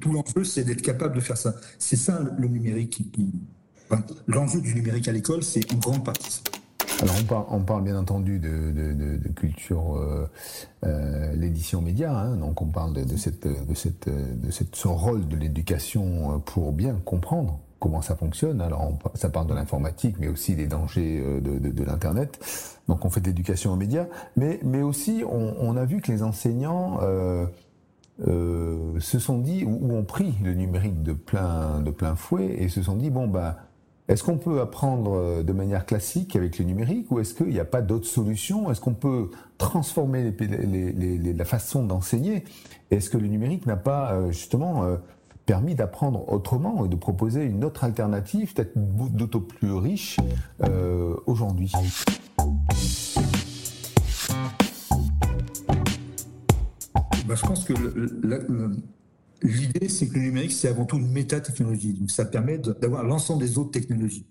[0.02, 1.56] Tout l'enjeu, c'est d'être capable de faire ça.
[1.80, 3.02] C'est ça le numérique.
[4.28, 6.42] L'enjeu du numérique à l'école, c'est en grande partie ça.
[7.02, 10.30] Alors on parle, on parle, bien entendu de, de, de, de culture, euh,
[10.86, 15.28] euh, l'édition média, hein, donc on parle de, cette, de, cette, de cette, ce rôle
[15.28, 18.62] de l'éducation pour bien comprendre comment ça fonctionne.
[18.62, 22.40] Alors on, ça parle de l'informatique, mais aussi des dangers euh, de, l'Internet.
[22.88, 26.12] Donc on fait de l'éducation aux médias, mais, mais aussi on, on, a vu que
[26.12, 27.46] les enseignants euh,
[28.28, 32.70] euh, se sont dit, ou, ont pris le numérique de plein, de plein fouet, et
[32.70, 33.58] se sont dit, bon, bah
[34.08, 37.60] est-ce qu'on peut apprendre euh, de manière classique avec le numérique ou est-ce qu'il n'y
[37.60, 38.70] a pas d'autres solutions?
[38.70, 42.44] Est-ce qu'on peut transformer la façon d'enseigner?
[42.92, 44.98] Est-ce que le numérique n'a pas euh, justement euh,
[45.48, 50.18] permis d'apprendre autrement et de proposer une autre alternative, peut-être d'autant plus riche
[51.26, 51.72] aujourd'hui?
[57.28, 57.74] Bah, Je pense que
[59.46, 62.02] L'idée, c'est que le numérique, c'est avant tout une métatechnologie.
[62.08, 64.26] Ça permet d'avoir l'ensemble des autres technologies.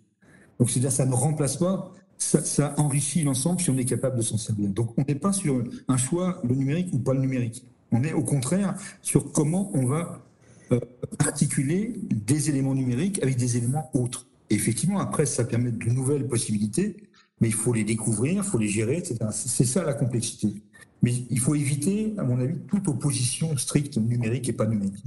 [0.59, 4.39] Donc, c'est-à-dire, ça ne remplace pas, ça, enrichit l'ensemble si on est capable de s'en
[4.39, 4.69] servir.
[4.71, 7.65] Donc, on n'est pas sur un choix, le numérique ou pas le numérique.
[7.93, 10.25] On est au contraire sur comment on va
[10.73, 10.81] euh,
[11.21, 14.27] articuler des éléments numériques avec des éléments autres.
[14.51, 16.97] Effectivement, après, ça permet de nouvelles possibilités,
[17.41, 19.19] mais il faut les découvrir, il faut les gérer, etc.
[19.31, 20.55] C'est ça la complexité.
[21.03, 25.05] Mais il faut éviter, à mon avis, toute opposition stricte numérique et pas numérique.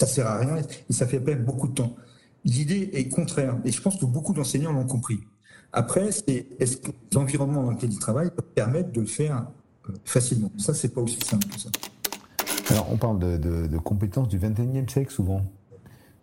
[0.00, 0.56] Ça sert à rien
[0.88, 1.94] et ça fait perdre beaucoup de temps.
[2.44, 5.20] L'idée est contraire et je pense que beaucoup d'enseignants l'ont compris.
[5.72, 9.46] Après, c'est est-ce que l'environnement dans lequel ils travaillent peut permettre de le faire
[9.88, 10.50] euh, facilement?
[10.56, 11.68] Ça, c'est pas aussi simple que ça.
[12.70, 15.44] Alors, on parle de, de, compétences du 21e siècle souvent.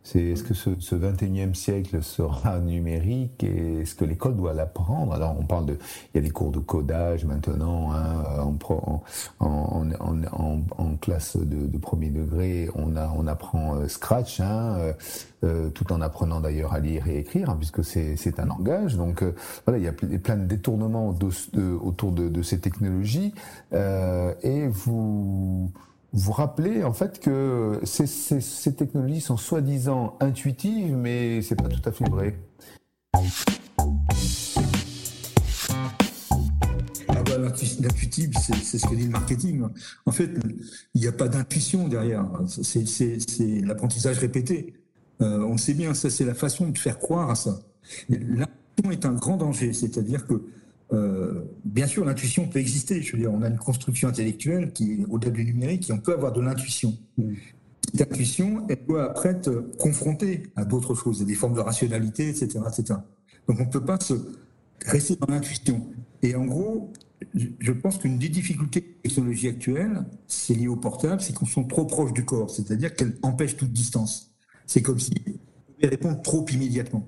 [0.10, 5.12] C'est est-ce que ce, ce 21e siècle sera numérique et est-ce que l'école doit l'apprendre?
[5.12, 8.58] Alors on parle de, il y a des cours de codage maintenant hein, en,
[9.41, 14.78] en, en, en, classe de, de, premier degré, on a on apprend euh, Scratch, hein,
[14.78, 14.93] euh,
[15.43, 18.96] euh, tout en apprenant d'ailleurs à lire et écrire hein, puisque c'est un langage.
[18.96, 23.34] Donc euh, voilà, il y a plein de détournements autour de, de, ces technologies
[23.74, 25.70] et vous
[26.13, 31.91] vous rappelez en fait que ces, technologies sont soi-disant intuitives, mais c'est pas tout à
[31.91, 32.39] fait vrai.
[37.10, 37.24] Ah
[37.56, 39.63] c'est ce que dit le marketing.
[40.06, 40.30] En fait,
[40.93, 42.26] il n'y a pas d'intuition derrière.
[42.48, 44.74] C'est l'apprentissage répété.
[45.22, 47.60] Euh, on sait bien, ça c'est la façon de faire croire à ça.
[48.10, 50.43] L'intuition est un grand danger, c'est-à-dire que
[50.93, 53.02] euh, bien sûr, l'intuition peut exister.
[53.02, 56.13] Je veux dire, on a une construction intellectuelle qui, au-delà du numérique, et on peut
[56.13, 56.97] avoir de l'intuition.
[57.17, 57.34] Mm.
[57.93, 62.30] Cette intuition, elle doit après être confrontée à d'autres choses, à des formes de rationalité,
[62.30, 63.00] etc., etc.
[63.47, 64.13] Donc, on ne peut pas se
[64.86, 65.88] rester dans l'intuition.
[66.21, 66.91] Et en gros,
[67.34, 71.45] je pense qu'une des difficultés de la technologie actuelle, c'est lié au portable, c'est qu'on
[71.45, 74.32] sont trop proches du corps, c'est-à-dire qu'elle empêche toute distance.
[74.65, 77.08] C'est comme si on pouvait répondre trop immédiatement.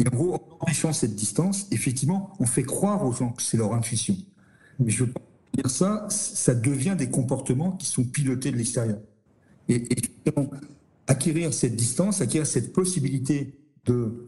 [0.00, 3.56] Et en gros, en empêchant cette distance, effectivement, on fait croire aux gens que c'est
[3.56, 4.16] leur intuition.
[4.78, 5.20] Mais je veux pas
[5.54, 8.98] dire ça, ça devient des comportements qui sont pilotés de l'extérieur.
[9.68, 10.32] Et, et
[11.06, 14.26] acquérir cette distance, acquérir cette possibilité de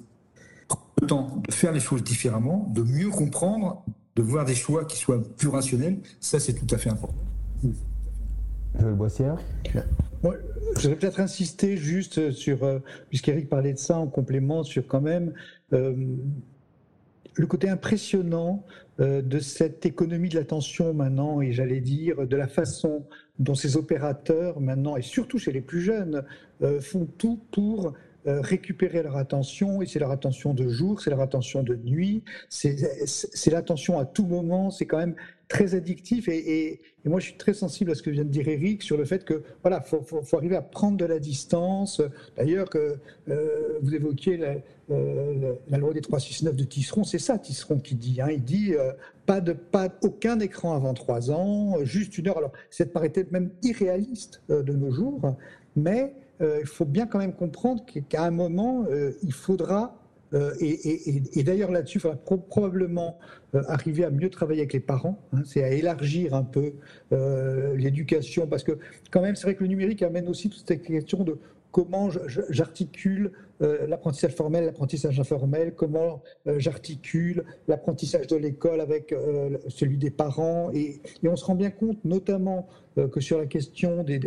[0.69, 3.85] prendre le temps de faire les choses différemment, de mieux comprendre,
[4.17, 7.17] de voir des choix qui soient plus rationnels, ça c'est tout à fait important.
[8.79, 9.39] Joël Boissière
[10.23, 10.37] Moi,
[10.79, 15.01] je vais peut-être insister juste sur, euh, puisqu'Éric parlait de ça en complément, sur quand
[15.01, 15.33] même
[15.73, 18.65] le côté impressionnant
[19.01, 23.07] euh, de cette économie de l'attention maintenant, et j'allais dire de la façon
[23.39, 26.25] dont ces opérateurs maintenant, et surtout chez les plus jeunes,
[26.63, 27.93] euh, font tout pour euh,
[28.25, 33.51] récupérer leur attention, et c'est leur attention de jour, c'est leur attention de nuit, c'est
[33.51, 35.17] l'attention à tout moment, c'est quand même
[35.53, 36.29] très addictif.
[36.29, 39.05] Et, moi, je suis très sensible à ce que vient de dire Eric sur le
[39.05, 42.01] fait que voilà, faut, faut, arriver à prendre de la distance.
[42.37, 42.97] D'ailleurs, que
[43.29, 48.21] euh, vous évoquiez la, loi des 369 de Tisseron, c'est ça Tisseron qui dit.
[48.21, 48.73] Hein, il dit
[49.27, 52.39] pas de pas aucun écran avant trois ans, juste une heure.
[52.39, 55.37] Alors, ça paraît peut-être même irréaliste de nos jours,
[55.77, 59.99] mais euh, il faut bien quand même comprendre qu'à un moment, euh, il faudra
[60.35, 63.19] euh, et, d'ailleurs là-dessus, il faudra probablement
[63.69, 66.73] arriver à mieux travailler avec les parents, hein, c'est à élargir un peu
[67.77, 68.79] l'éducation, parce que
[69.11, 71.39] quand même, c'est vrai que le numérique amène aussi toute cette question de
[71.71, 72.09] comment
[72.49, 79.15] j'articule l'apprentissage formel, l'apprentissage informel, comment j'articule l'apprentissage de l'école avec
[79.69, 84.19] celui des parents, et, on se rend bien compte, notamment, que sur la question des,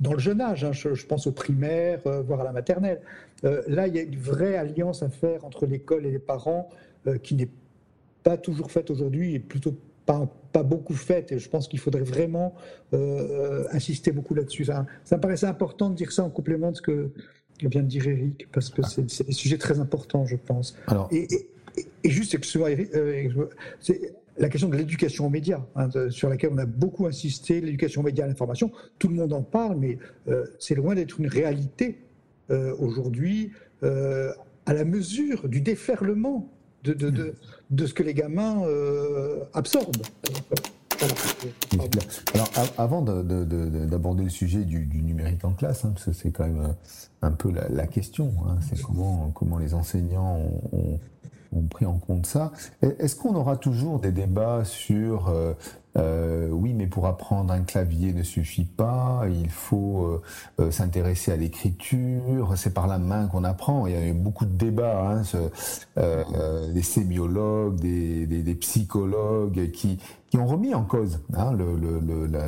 [0.00, 3.00] dans le jeune âge, hein, je, pense aux primaires, euh, voire à la maternelle.
[3.44, 6.68] Euh, là, il y a une vraie alliance à faire entre l'école et les parents
[7.06, 7.50] euh, qui n'est
[8.22, 11.32] pas toujours faite aujourd'hui et plutôt pas, pas beaucoup faite.
[11.32, 12.54] Et je pense qu'il faudrait vraiment
[13.72, 14.64] insister beaucoup là-dessus.
[14.64, 17.10] Ça, me paraissait important de dire ça en complément de ce que
[17.60, 20.76] vient de dire Eric, parce que c'est des sujets très importants, je pense.
[20.86, 21.08] Alors...
[21.12, 21.26] Et,
[22.04, 23.32] et, juste, excuse-moi, Eric,
[24.38, 28.04] la question de l'éducation aux médias, hein, sur laquelle on a beaucoup insisté, l'éducation aux
[28.04, 31.98] médias à l'information, tout le monde en parle, mais euh, c'est loin d'être une réalité
[32.50, 34.32] euh, aujourd'hui, euh,
[34.66, 36.50] à la mesure du déferlement
[36.84, 37.34] de,
[37.84, 38.62] ce que les gamins
[39.54, 40.02] absorbent.
[42.34, 46.74] Alors, avant d'aborder le sujet du, numérique en classe, hein, parce que c'est quand même
[47.22, 51.00] un peu la, question, hein, c'est comment, les enseignants ont
[51.62, 52.52] pris en compte ça.
[52.82, 55.54] Est-ce qu'on aura toujours des débats sur euh,
[55.96, 60.20] euh, oui, mais pour apprendre un clavier ne suffit pas, il faut
[60.60, 63.86] euh, s'intéresser à l'écriture, c'est par la main qu'on apprend.
[63.86, 65.22] Il y a eu beaucoup de débats, hein,
[66.74, 69.98] des sémiologues, des psychologues qui,
[70.30, 71.56] qui ont remis en cause hein,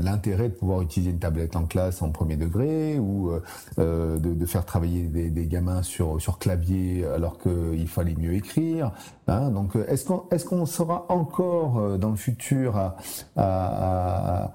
[0.02, 3.40] l'intérêt de pouvoir utiliser une tablette en classe en premier degré ou euh,
[3.78, 8.92] euh, de, faire travailler des, gamins sur, clavier alors qu'il fallait mieux écrire.
[9.26, 9.50] Hein.
[9.50, 12.94] Donc, est-ce qu'on est sera encore euh, dans le futur
[13.36, 14.52] à,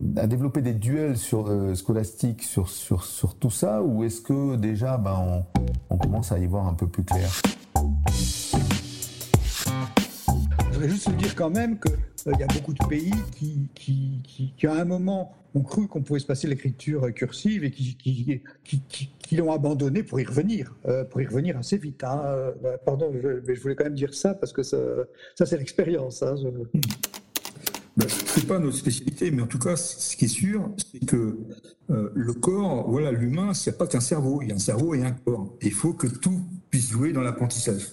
[0.00, 2.68] développer des duels euh, scolastiques sur,
[3.38, 5.44] tout ça ou est-ce que déjà ben,
[5.90, 7.28] on, commence à y voir un peu plus clair?
[10.70, 13.68] Je voudrais juste dire quand même que euh, il y a beaucoup de pays qui,
[13.74, 17.96] qui, qui, à un moment, ont cru qu'on pouvait se passer l'écriture cursive et qui,
[17.96, 22.02] qui, l'ont abandonné pour y revenir, euh, pour y revenir assez vite.
[22.04, 22.20] Hein.
[22.24, 22.52] Euh,
[22.84, 24.78] pardon, mais je voulais quand même dire ça parce que ça,
[25.36, 26.22] ça c'est l'expérience.
[26.22, 31.04] Hein, ce n'est pas notre spécialité, mais en tout cas, ce qui est sûr, c'est
[31.04, 31.38] que
[31.88, 35.02] le corps, voilà, l'humain, il n'y pas qu'un cerveau, il y a un cerveau et
[35.02, 35.56] un corps.
[35.62, 37.88] il faut que tout puisse jouer dans l'apprentissage.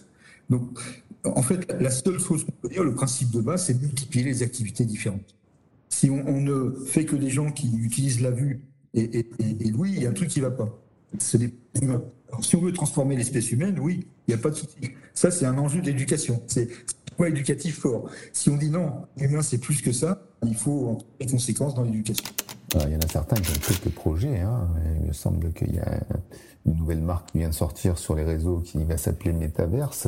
[0.49, 0.79] Donc,
[1.23, 4.43] en fait, la seule chose qu'on peut dire, le principe de base, c'est multiplier les
[4.43, 5.35] activités différentes.
[5.89, 8.61] Si on, ne fait que des gens qui utilisent la vue
[8.93, 10.79] et, et, l'ouïe, il y a un truc qui ne va pas.
[11.17, 12.03] C'est des humains.
[12.41, 14.77] Si on veut transformer l'espèce humaine, oui, il n'y a pas de souci.
[15.13, 16.43] Ça, c'est un enjeu d'éducation.
[16.47, 16.67] C'est
[17.17, 18.09] un éducatif fort.
[18.33, 21.83] Si on dit non, l'humain, c'est plus que ça, il faut en des conséquences dans
[21.83, 22.25] l'éducation.
[22.75, 24.39] Il y en a certains qui ont quelques projets.
[24.39, 24.67] Hein.
[25.01, 25.99] Il me semble qu'il y a
[26.65, 30.07] une nouvelle marque qui vient de sortir sur les réseaux qui va s'appeler Metaverse.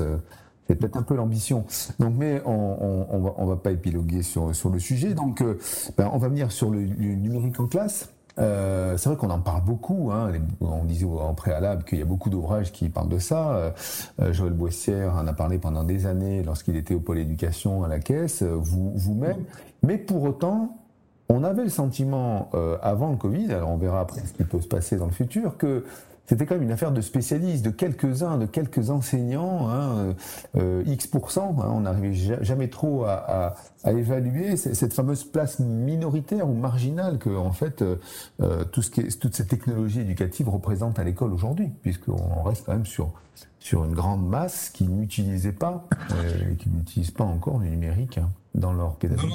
[0.70, 1.66] C'est peut-être un peu l'ambition.
[1.98, 5.16] Donc, mais on, on, va, on va pas épiloguer sur, sur le sujet.
[5.16, 5.58] Donc, euh,
[5.98, 8.10] ben, on va venir sur le, numérique en classe.
[8.38, 10.12] Euh, c'est vrai qu'on en parle beaucoup.
[10.14, 10.32] Hein.
[10.62, 13.50] On disait en préalable qu'il y a beaucoup d'ouvrages qui parlent de ça.
[13.50, 13.72] Euh,
[14.22, 17.88] euh, Joël Boissière en a parlé pendant des années lorsqu'il était au pôle éducation à
[17.88, 19.46] la caisse, vous, vous-même.
[19.82, 20.78] Mais pour autant,
[21.30, 22.50] on avait le sentiment
[22.82, 25.58] avant le Covid, alors on verra après ce qui peut se passer dans le futur,
[25.58, 25.84] que
[26.30, 30.14] c'était quand même une affaire de spécialistes, de quelques-uns, de quelques enseignants, hein,
[30.56, 31.40] euh, X%.
[31.40, 32.14] Hein, on n'arrivait
[32.44, 33.56] jamais trop à,
[33.88, 37.96] évaluer cette fameuse place minoritaire ou marginale que, en fait, euh,
[38.42, 42.86] euh, tout ce toute cette technologie éducative représente à l'école aujourd'hui, puisqu'on reste quand même
[42.86, 43.12] sur
[43.60, 48.30] sur une grande masse qui n'utilisait pas, euh, qui n'utilise pas encore le numérique hein,
[48.54, 49.34] dans leur pédagogie.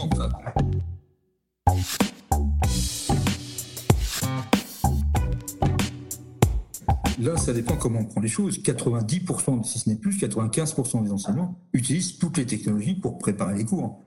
[7.20, 8.58] Là, ça dépend comment on prend les choses.
[8.58, 13.64] 90%, si ce n'est plus, 95% des enseignants utilisent toutes les technologies pour préparer les
[13.64, 14.00] cours.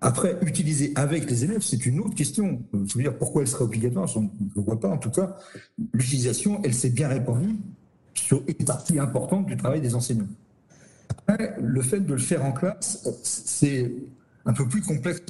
[0.00, 2.62] Après, utiliser avec les élèves, c'est une autre question.
[2.72, 4.06] Je veux dire, pourquoi elle serait obligatoire?
[4.08, 4.88] Je ne le vois pas.
[4.88, 5.36] En tout cas,
[5.92, 7.56] l'utilisation, elle s'est bien répandue
[8.14, 10.26] sur une partie importante du travail des enseignants.
[11.26, 13.92] Après, le fait de le faire en classe, c'est
[14.44, 15.20] un peu plus complexe.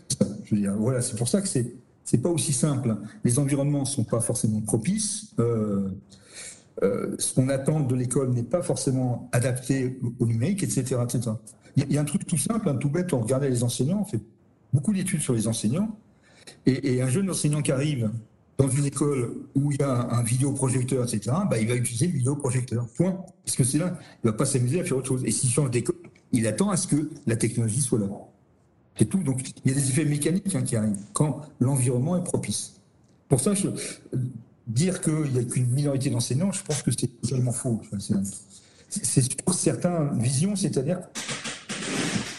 [0.44, 2.96] Je veux voilà, c'est pour ça que c'est c'est pas aussi simple.
[3.24, 5.34] Les environnements sont pas forcément propices.
[5.38, 5.88] Euh,
[6.82, 10.96] euh, ce qu'on attend de l'école n'est pas forcément adapté au numérique, etc.
[11.02, 11.30] etc.
[11.76, 14.04] Il y, a un truc tout simple, un tout bête, on regardait les enseignants, on
[14.04, 14.20] fait
[14.74, 15.96] beaucoup d'études sur les enseignants,
[16.66, 18.10] et, un jeune enseignant qui arrive
[18.58, 22.12] dans une école où il y a un vidéoprojecteur, etc., bah, il va utiliser le
[22.12, 23.24] vidéoprojecteur, point.
[23.44, 25.24] Parce que c'est là, il ne va pas s'amuser à faire autre chose.
[25.24, 25.96] Et s'il change d'école,
[26.32, 28.06] il attend à ce que la technologie soit là.
[28.96, 29.22] C'est tout.
[29.22, 32.80] Donc, il y a des effets mécaniques hein, qui arrivent quand l'environnement est propice.
[33.28, 33.52] Pour ça,
[34.66, 37.80] dire qu'il n'y a qu'une minorité d'enseignants, je pense que c'est totalement faux.
[38.88, 41.00] c'est sur certaines visions, c'est-à-dire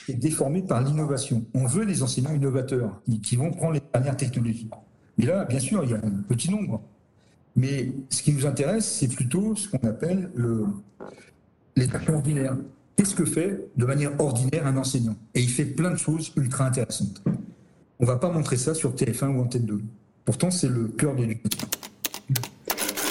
[0.10, 1.46] est déformé par l'innovation.
[1.54, 4.70] On veut des enseignants innovateurs qui, vont prendre les dernières technologies.
[5.18, 6.82] Mais là, bien sûr, il y a un petit nombre.
[7.56, 10.66] Mais ce qui nous intéresse, c'est plutôt ce qu'on appelle le,
[11.76, 12.58] les ordinaires.
[12.95, 15.15] Qu'est-ce que fait de manière ordinaire un enseignant?
[15.34, 17.23] Et il fait plein de choses ultra intéressantes.
[17.99, 19.82] On ne va pas montrer ça sur TF1 ou Antenne 2.
[20.25, 21.67] Pourtant, c'est le cœur de l'éducation.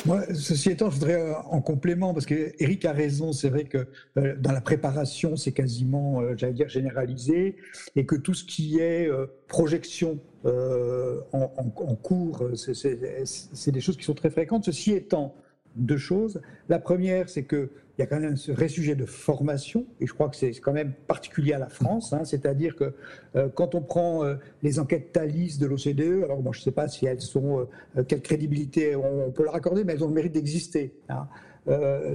[0.04, 3.64] Moi, ceci étant, je voudrais euh, en complément, parce que Eric a raison, c'est vrai
[3.64, 3.86] que
[4.18, 7.56] euh, dans la préparation, c'est quasiment, euh, j'allais dire, généralisé,
[7.94, 9.08] et que tout ce qui est
[9.46, 14.64] projection en, cours, c'est des choses qui sont très fréquentes.
[14.64, 15.36] Ceci étant,
[15.76, 16.40] deux choses.
[16.68, 20.12] La première, c'est qu'il y a quand même ce vrai sujet de formation, et je
[20.12, 22.24] crois que c'est quand même particulier à la France, hein.
[22.24, 22.94] c'est-à-dire que
[23.36, 26.72] euh, quand on prend euh, les enquêtes Thalys de l'OCDE, alors moi je ne sais
[26.72, 30.14] pas si elles sont, euh, quelle crédibilité on, peut leur accorder, mais elles ont le
[30.14, 30.94] mérite d'exister.
[31.08, 31.26] Hein.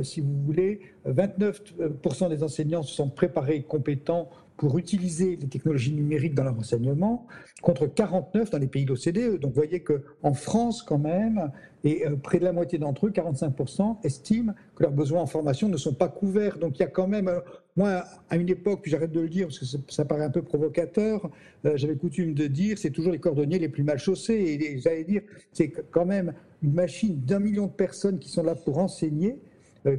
[0.04, 6.34] si vous voulez, 29% des enseignants se sont préparés compétents pour utiliser les technologies numériques
[6.34, 7.28] dans leur enseignement,
[7.62, 9.39] contre 49 dans les pays de l'OCDE.
[9.39, 11.52] Donc vous voyez qu'en France, quand même,
[11.88, 15.69] et euh, près de la moitié d'entre eux, 45%, estiment que leurs besoins en formation
[15.69, 16.58] ne sont pas couverts.
[16.58, 17.39] Donc il y a quand même, euh,
[17.78, 20.41] moi, à une époque, puis j'arrête de le dire parce que ça paraît un peu
[20.41, 21.30] provocateur,
[21.63, 24.34] euh, j'avais coutume de dire, c'est toujours les cordonniers les plus mal chaussés.
[24.34, 25.21] Et j'allais dire,
[25.54, 29.39] c'est quand même une machine d'un million de personnes qui sont là pour enseigner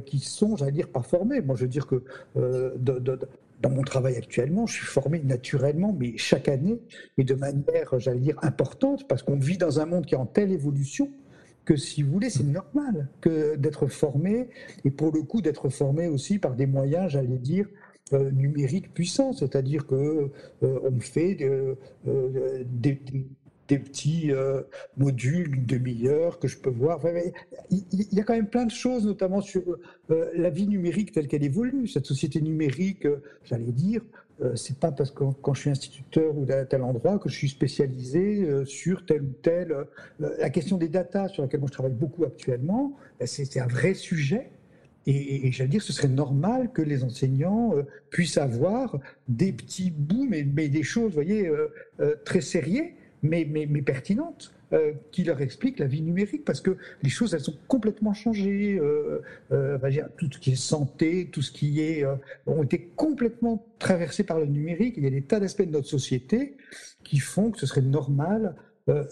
[0.05, 1.41] qui sont, j'allais dire, pas formés.
[1.41, 2.03] Moi, je veux dire que
[2.35, 6.79] dans mon travail actuellement, je suis formé naturellement, mais chaque année,
[7.17, 10.27] mais de manière, j'allais dire, importante, parce qu'on vit dans un monde qui est en
[10.27, 11.09] telle évolution
[11.65, 14.49] que si vous voulez, c'est normal que d'être formé,
[14.85, 17.67] et pour le coup d'être formé aussi par des moyens, j'allais dire,
[18.11, 20.31] euh, numériques puissants, c'est-à-dire que
[20.63, 21.75] euh, on fait euh,
[22.65, 22.99] des,
[23.69, 24.63] des petits euh,
[24.97, 26.99] modules, une demi-heure que je peux voir.
[27.69, 29.61] il, y a quand même plein de choses, notamment sur
[30.09, 31.87] euh, la vie numérique telle qu'elle évolue.
[31.87, 34.01] Cette société numérique, euh, j'allais dire,
[34.55, 37.49] c'est pas parce que quand je suis instituteur ou à tel endroit que je suis
[37.49, 39.75] spécialisé sur tel ou tel.
[40.17, 43.93] la question des datas, sur laquelle moi je travaille beaucoup actuellement, ben, c'est un vrai
[43.93, 44.51] sujet.
[45.05, 47.73] Et, j'allais dire, ce serait normal que les enseignants
[48.11, 51.51] puissent avoir des petits bouts, mais, des choses, vous voyez,
[52.23, 56.77] très sérieuses mais, mais, mais pertinente, euh, qui leur explique la vie numérique, parce que
[57.01, 58.77] les choses, elles sont complètement changées.
[58.79, 59.19] Euh,
[59.51, 59.79] euh,
[60.15, 62.05] tout ce qui est santé, tout ce qui est...
[62.45, 64.93] ont été complètement traversés par le numérique.
[64.97, 66.55] Il y a des tas d'aspects de notre société
[67.03, 68.55] qui font que ce serait normal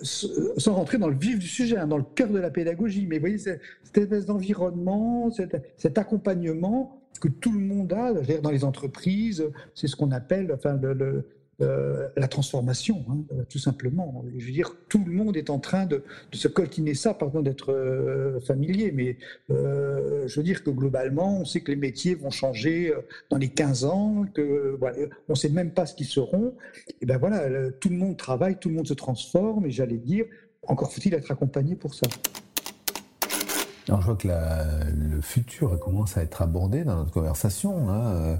[0.03, 3.05] sans rentrer dans le vif du sujet, hein, dans le cœur de la pédagogie.
[3.07, 3.61] Mais vous voyez, cette,
[3.95, 9.43] espèce d'environnement, cet, accompagnement que tout le monde a, dans les entreprises,
[9.73, 10.55] c'est ce qu'on appelle
[11.59, 14.23] euh, la transformation, hein, euh, tout simplement.
[14.37, 17.73] Je veux dire, tout le monde est en train de, se coltiner ça, pardon d'être
[17.73, 19.17] euh, familier, mais
[19.49, 22.93] je veux dire que globalement, on sait que les métiers vont changer
[23.31, 24.77] dans les 15 ans, que
[25.27, 26.53] on ne sait même pas ce qu'ils seront.
[27.01, 30.25] Et ben voilà, tout le monde travaille, tout le monde se transforme, et j'allais dire,
[30.67, 32.07] encore faut-il être accompagné pour ça.
[33.89, 37.89] Alors, je vois que le futur commence à être abordé dans notre conversation.
[37.89, 38.39] Hein.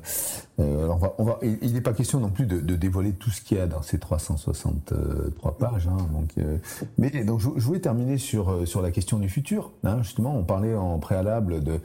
[0.60, 3.14] Euh, alors on va, on va, il n'est pas question non plus de, de, dévoiler
[3.14, 5.88] tout ce qu'il y a dans ces 363 pages.
[5.88, 6.58] Hein, donc, euh,
[6.98, 9.72] mais donc je, je, voulais terminer sur euh, sur la question du futur.
[9.84, 11.80] Hein, justement, on parlait en préalable de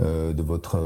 [0.00, 0.76] euh, de votre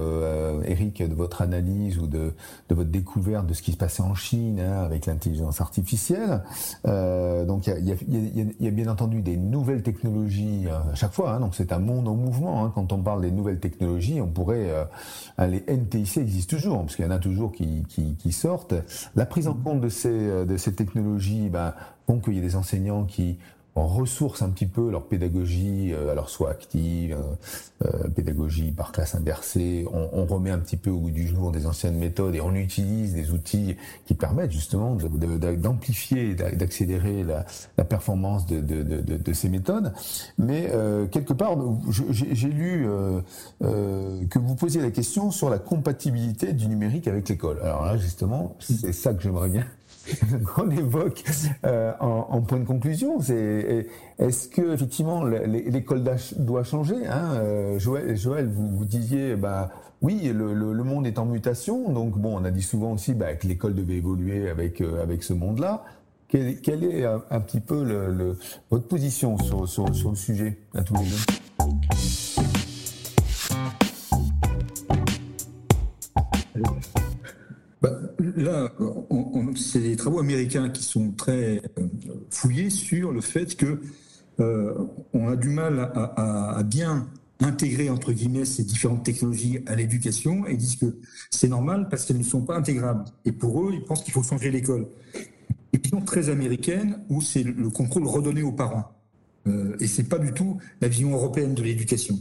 [0.66, 2.35] Eric, de votre analyse ou de
[2.68, 6.43] de votre découverte de ce qui se passait en Chine hein, avec l'intelligence artificielle.
[6.85, 11.12] donc il y a, y, a, y a, bien entendu des nouvelles technologies à chaque
[11.12, 11.33] fois.
[11.33, 12.64] Hein, donc c'est un monde en mouvement.
[12.64, 14.71] Hein, quand on parle des nouvelles technologies, on pourrait
[15.39, 18.75] les NTIC existent toujours parce qu'il y en a toujours qui, qui, qui, sortent.
[19.14, 21.75] La prise en compte de ces, euh, de ces technologies ben,
[22.07, 23.39] font qu'il y a des enseignants qui
[23.77, 29.14] ressourcent un petit peu leur pédagogie, euh, alors soit active, euh, euh, pédagogie par classe
[29.14, 32.41] inversée, on, on, remet un petit peu au goût du jour des anciennes méthodes et
[32.41, 39.93] on utilise des outils qui permettent justement d'amplifier, d'accélérer la, performance de, ces méthodes.
[40.39, 40.71] Mais
[41.11, 41.57] quelque part,
[42.11, 42.87] j'ai lu
[43.61, 47.59] que vous posiez la question sur la compatibilité du numérique avec l'école.
[47.62, 49.64] Alors là, justement, c'est ça que j'aimerais bien
[50.54, 51.24] qu'on évoque
[51.66, 53.18] euh, en, point de conclusion.
[53.20, 56.04] Est-ce que effectivement l'école
[56.38, 59.70] doit changer hein euh, Joël, vous, disiez bah
[60.02, 63.46] oui, le, monde est en mutation, donc bon, on a dit souvent aussi bah, que
[63.46, 65.84] l'école devait évoluer avec euh, avec ce monde-là.
[66.28, 67.84] Quelle, est un, petit peu
[68.70, 71.16] votre position sur, sur, sur le sujet à tous les deux?
[77.82, 77.90] Bah,
[78.36, 79.30] là, c'est
[80.21, 81.87] américains qui sont très euh,
[82.31, 83.81] fouillés sur le fait que
[84.41, 84.75] euh,
[85.12, 87.09] on a du mal à, bien
[87.41, 90.99] intégrer entre guillemets ces différentes technologies à l'éducation et disent que
[91.31, 93.05] c'est normal parce qu'elles ne sont pas intégrables.
[93.25, 94.87] Et pour eux, ils pensent qu'il faut changer l'école.
[95.73, 98.93] Une vision très américaine où c'est le contrôle redonné aux parents.
[99.47, 102.18] Euh, et c'est pas du tout la vision européenne de l'éducation.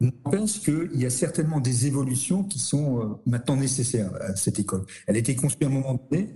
[0.00, 4.84] N'empêche qu'il y a certainement des évolutions qui sont euh, maintenant nécessaires à cette école.
[5.06, 6.28] Elle a été construite à un moment donné,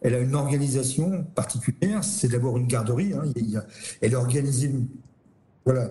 [0.00, 3.24] elle a une organisation particulière, c'est d'abord une garderie, hein,
[4.00, 4.72] elle est organisée,
[5.64, 5.90] voilà,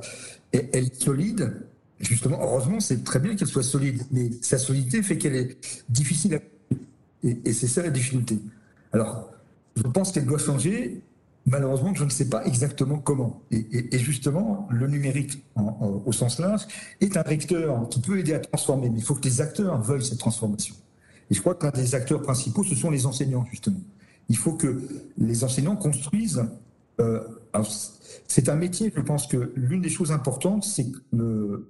[0.51, 1.53] elle est solide,
[1.99, 6.35] justement, heureusement, c'est très bien qu'elle soit solide, mais sa solidité fait qu'elle est difficile
[6.35, 6.39] à...
[7.23, 8.39] Et, et c'est ça la difficulté.
[8.91, 9.31] Alors,
[9.75, 11.01] je pense qu'elle doit changer,
[11.47, 13.41] Malheureusement, je ne sais pas exactement comment.
[13.49, 15.43] Et, justement, le numérique,
[16.05, 16.67] au sens large,
[16.99, 20.05] est un vecteur qui peut aider à transformer, mais il faut que les acteurs veuillent
[20.05, 20.75] cette transformation.
[21.31, 23.81] Et je crois qu'un des acteurs principaux, ce sont les enseignants, justement.
[24.29, 24.87] Il faut que
[25.17, 26.45] les enseignants construisent.
[26.99, 27.21] Euh,
[28.27, 31.67] c'est un métier, je pense que l'une des choses importantes, c'est le,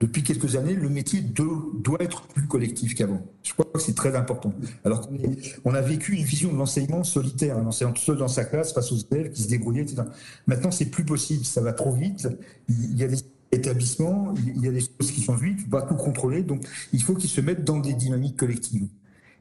[0.00, 3.22] depuis quelques années, le métier doit être plus collectif qu'avant.
[3.42, 4.52] Je crois que c'est très important.
[4.84, 5.16] Alors qu'on
[5.64, 8.90] on a vécu une vision de l'enseignement solitaire, un enseignant seul dans sa classe face
[8.92, 10.02] aux élèves qui se débrouillaient, etc.
[10.46, 12.28] Maintenant, c'est plus possible, ça va trop vite.
[12.68, 13.18] Il y a des
[13.52, 17.02] établissements, il y a des choses qui changent vite, tu pas tout contrôler, donc il
[17.02, 18.88] faut qu'ils se mettent dans des dynamiques collectives.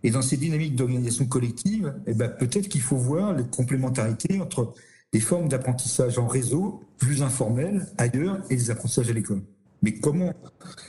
[0.03, 4.73] Et dans ces dynamiques d'organisation collective, eh ben, peut-être qu'il faut voir les complémentarités entre
[5.13, 9.41] des formes d'apprentissage en réseau plus informelles ailleurs et les apprentissages à l'école.
[9.83, 10.33] Mais comment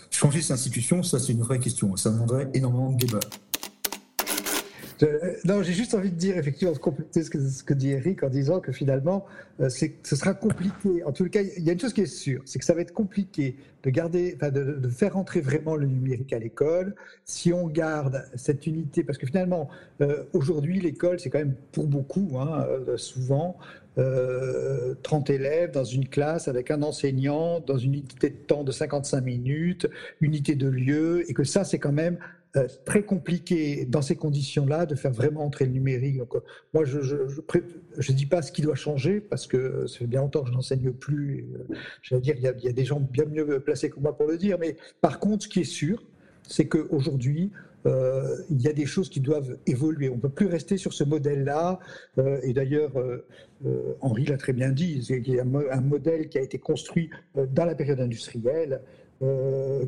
[0.09, 1.95] changer cette institution Ça, c'est une vraie question.
[1.97, 3.19] Ça demanderait énormément de débats.
[5.45, 8.61] non, j'ai juste envie de dire, effectivement, de compléter ce que, dit Eric en disant
[8.61, 9.27] que finalement,
[9.61, 11.03] euh, ce sera compliqué.
[11.05, 12.83] En tout cas, il y a une chose qui est sûre, c'est que ça va
[12.83, 18.25] être compliqué de garder, de, faire entrer vraiment le numérique à l'école si on garde
[18.37, 19.69] cette unité, parce que finalement,
[20.03, 23.59] euh, aujourd'hui, l'école, c'est quand même pour beaucoup, hein, euh, souvent,
[23.99, 28.73] euh, 30 élèves dans une classe avec un enseignant, dans une unité de temps de
[28.73, 29.89] 55 minutes,
[30.21, 32.19] unité de lieu, et que ça, c'est quand même
[32.57, 36.19] euh, très compliqué dans ces conditions-là de faire vraiment entrer le numérique.
[36.19, 36.41] Donc, euh,
[36.73, 40.43] moi, je ne dis pas ce qui doit changer parce que ça fait bien longtemps
[40.43, 41.49] que je n'enseigne plus.
[41.53, 44.17] Euh, je veux dire, il y, y, a, des gens bien mieux placés que moi
[44.17, 44.57] pour le dire.
[44.61, 46.05] Mais par contre, ce qui est sûr,
[46.47, 47.51] c'est qu'aujourd'hui,
[47.87, 50.09] euh, il y a des choses qui doivent évoluer.
[50.09, 51.79] On ne peut plus rester sur ce modèle-là.
[52.19, 53.27] Euh, et d'ailleurs, euh,
[54.01, 57.75] Henri l'a très bien dit, y a un modèle qui a été construit dans la
[57.75, 58.81] période industrielle.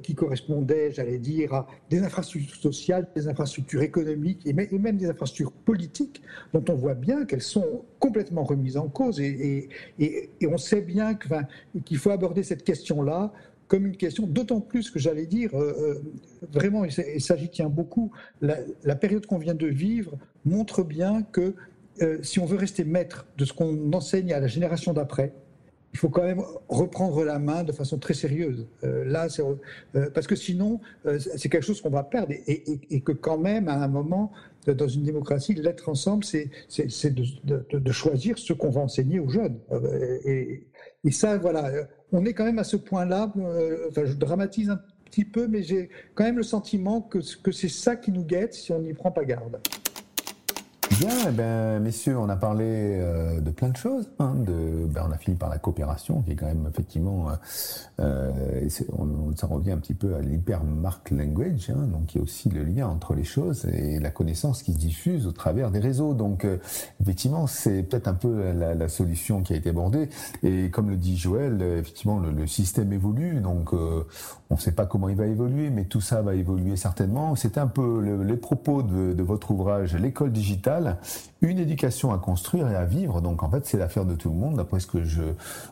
[0.03, 5.53] Qui correspondait, j'allais dire, à des infrastructures sociales, des infrastructures économiques et même des infrastructures
[5.53, 6.22] politiques,
[6.55, 9.20] dont on voit bien qu'elles sont complètement remises en cause.
[9.20, 9.68] Et,
[10.42, 11.18] on sait bien
[11.84, 13.30] qu'il faut aborder cette question-là
[13.69, 16.01] comme une question, d'autant plus que j'allais dire, euh,
[16.53, 21.55] vraiment, et ça j'y tiens beaucoup, la, période qu'on vient de vivre montre bien que
[22.03, 25.33] euh, si on veut rester maître de ce qu'on enseigne à la génération d'après,
[25.97, 28.67] il faut quand même reprendre la main de façon très sérieuse.
[28.85, 33.12] Euh, là, euh, parce que sinon, euh, c'est quelque chose qu'on va perdre et, que
[33.12, 34.31] quand même, à un moment,
[34.67, 36.51] dans une démocratie, l'être ensemble, c'est
[37.14, 39.59] de, de, de, choisir ce qu'on va enseigner aux jeunes.
[40.27, 40.64] Et,
[41.07, 41.71] Et ça, voilà,
[42.13, 43.33] on est quand même à ce point-là.
[43.89, 47.97] enfin, je dramatise un petit peu, mais j'ai quand même le sentiment que c'est ça
[47.97, 49.59] qui nous guette si on n'y prend pas garde.
[50.91, 54.09] Bien, eh ben, messieurs, on a parlé euh, de plein de choses.
[54.18, 57.34] Hein, de, ben, on a fini par la coopération, qui est quand même effectivement, euh,
[58.01, 62.49] euh on, ça revient un petit peu à l'hypermark language, hein, donc qui est aussi
[62.49, 66.14] le lien entre les choses et la connaissance qui se diffuse au travers des réseaux.
[66.14, 66.59] Donc, euh,
[67.03, 70.09] effectivement, c'est peut-être un peu la, la, solution qui a été abordée.
[70.43, 74.87] Et comme le dit Joël, effectivement, le, le système évolue, donc on ne sait pas
[74.87, 77.34] comment il va évoluer, mais tout ça va évoluer certainement.
[77.34, 80.76] C'est un peu les propos de, de votre ouvrage, l'école digitale
[81.41, 83.20] une éducation à construire et à vivre.
[83.20, 85.22] Donc en fait, c'est l'affaire de tout le monde, d'après ce que je,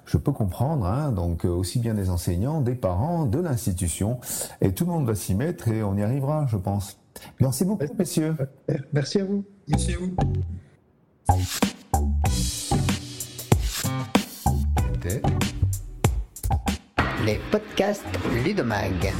[0.06, 0.86] je peux comprendre.
[0.86, 1.12] Hein.
[1.12, 4.18] Donc euh, aussi bien des enseignants, des parents, de l'institution.
[4.60, 6.98] Et tout le monde va s'y mettre et on y arrivera, je pense.
[7.40, 8.36] Merci beaucoup, messieurs.
[8.92, 9.44] Merci à vous.
[9.68, 10.14] Merci à vous.
[17.24, 18.04] Les podcasts
[18.44, 19.12] Ludomag.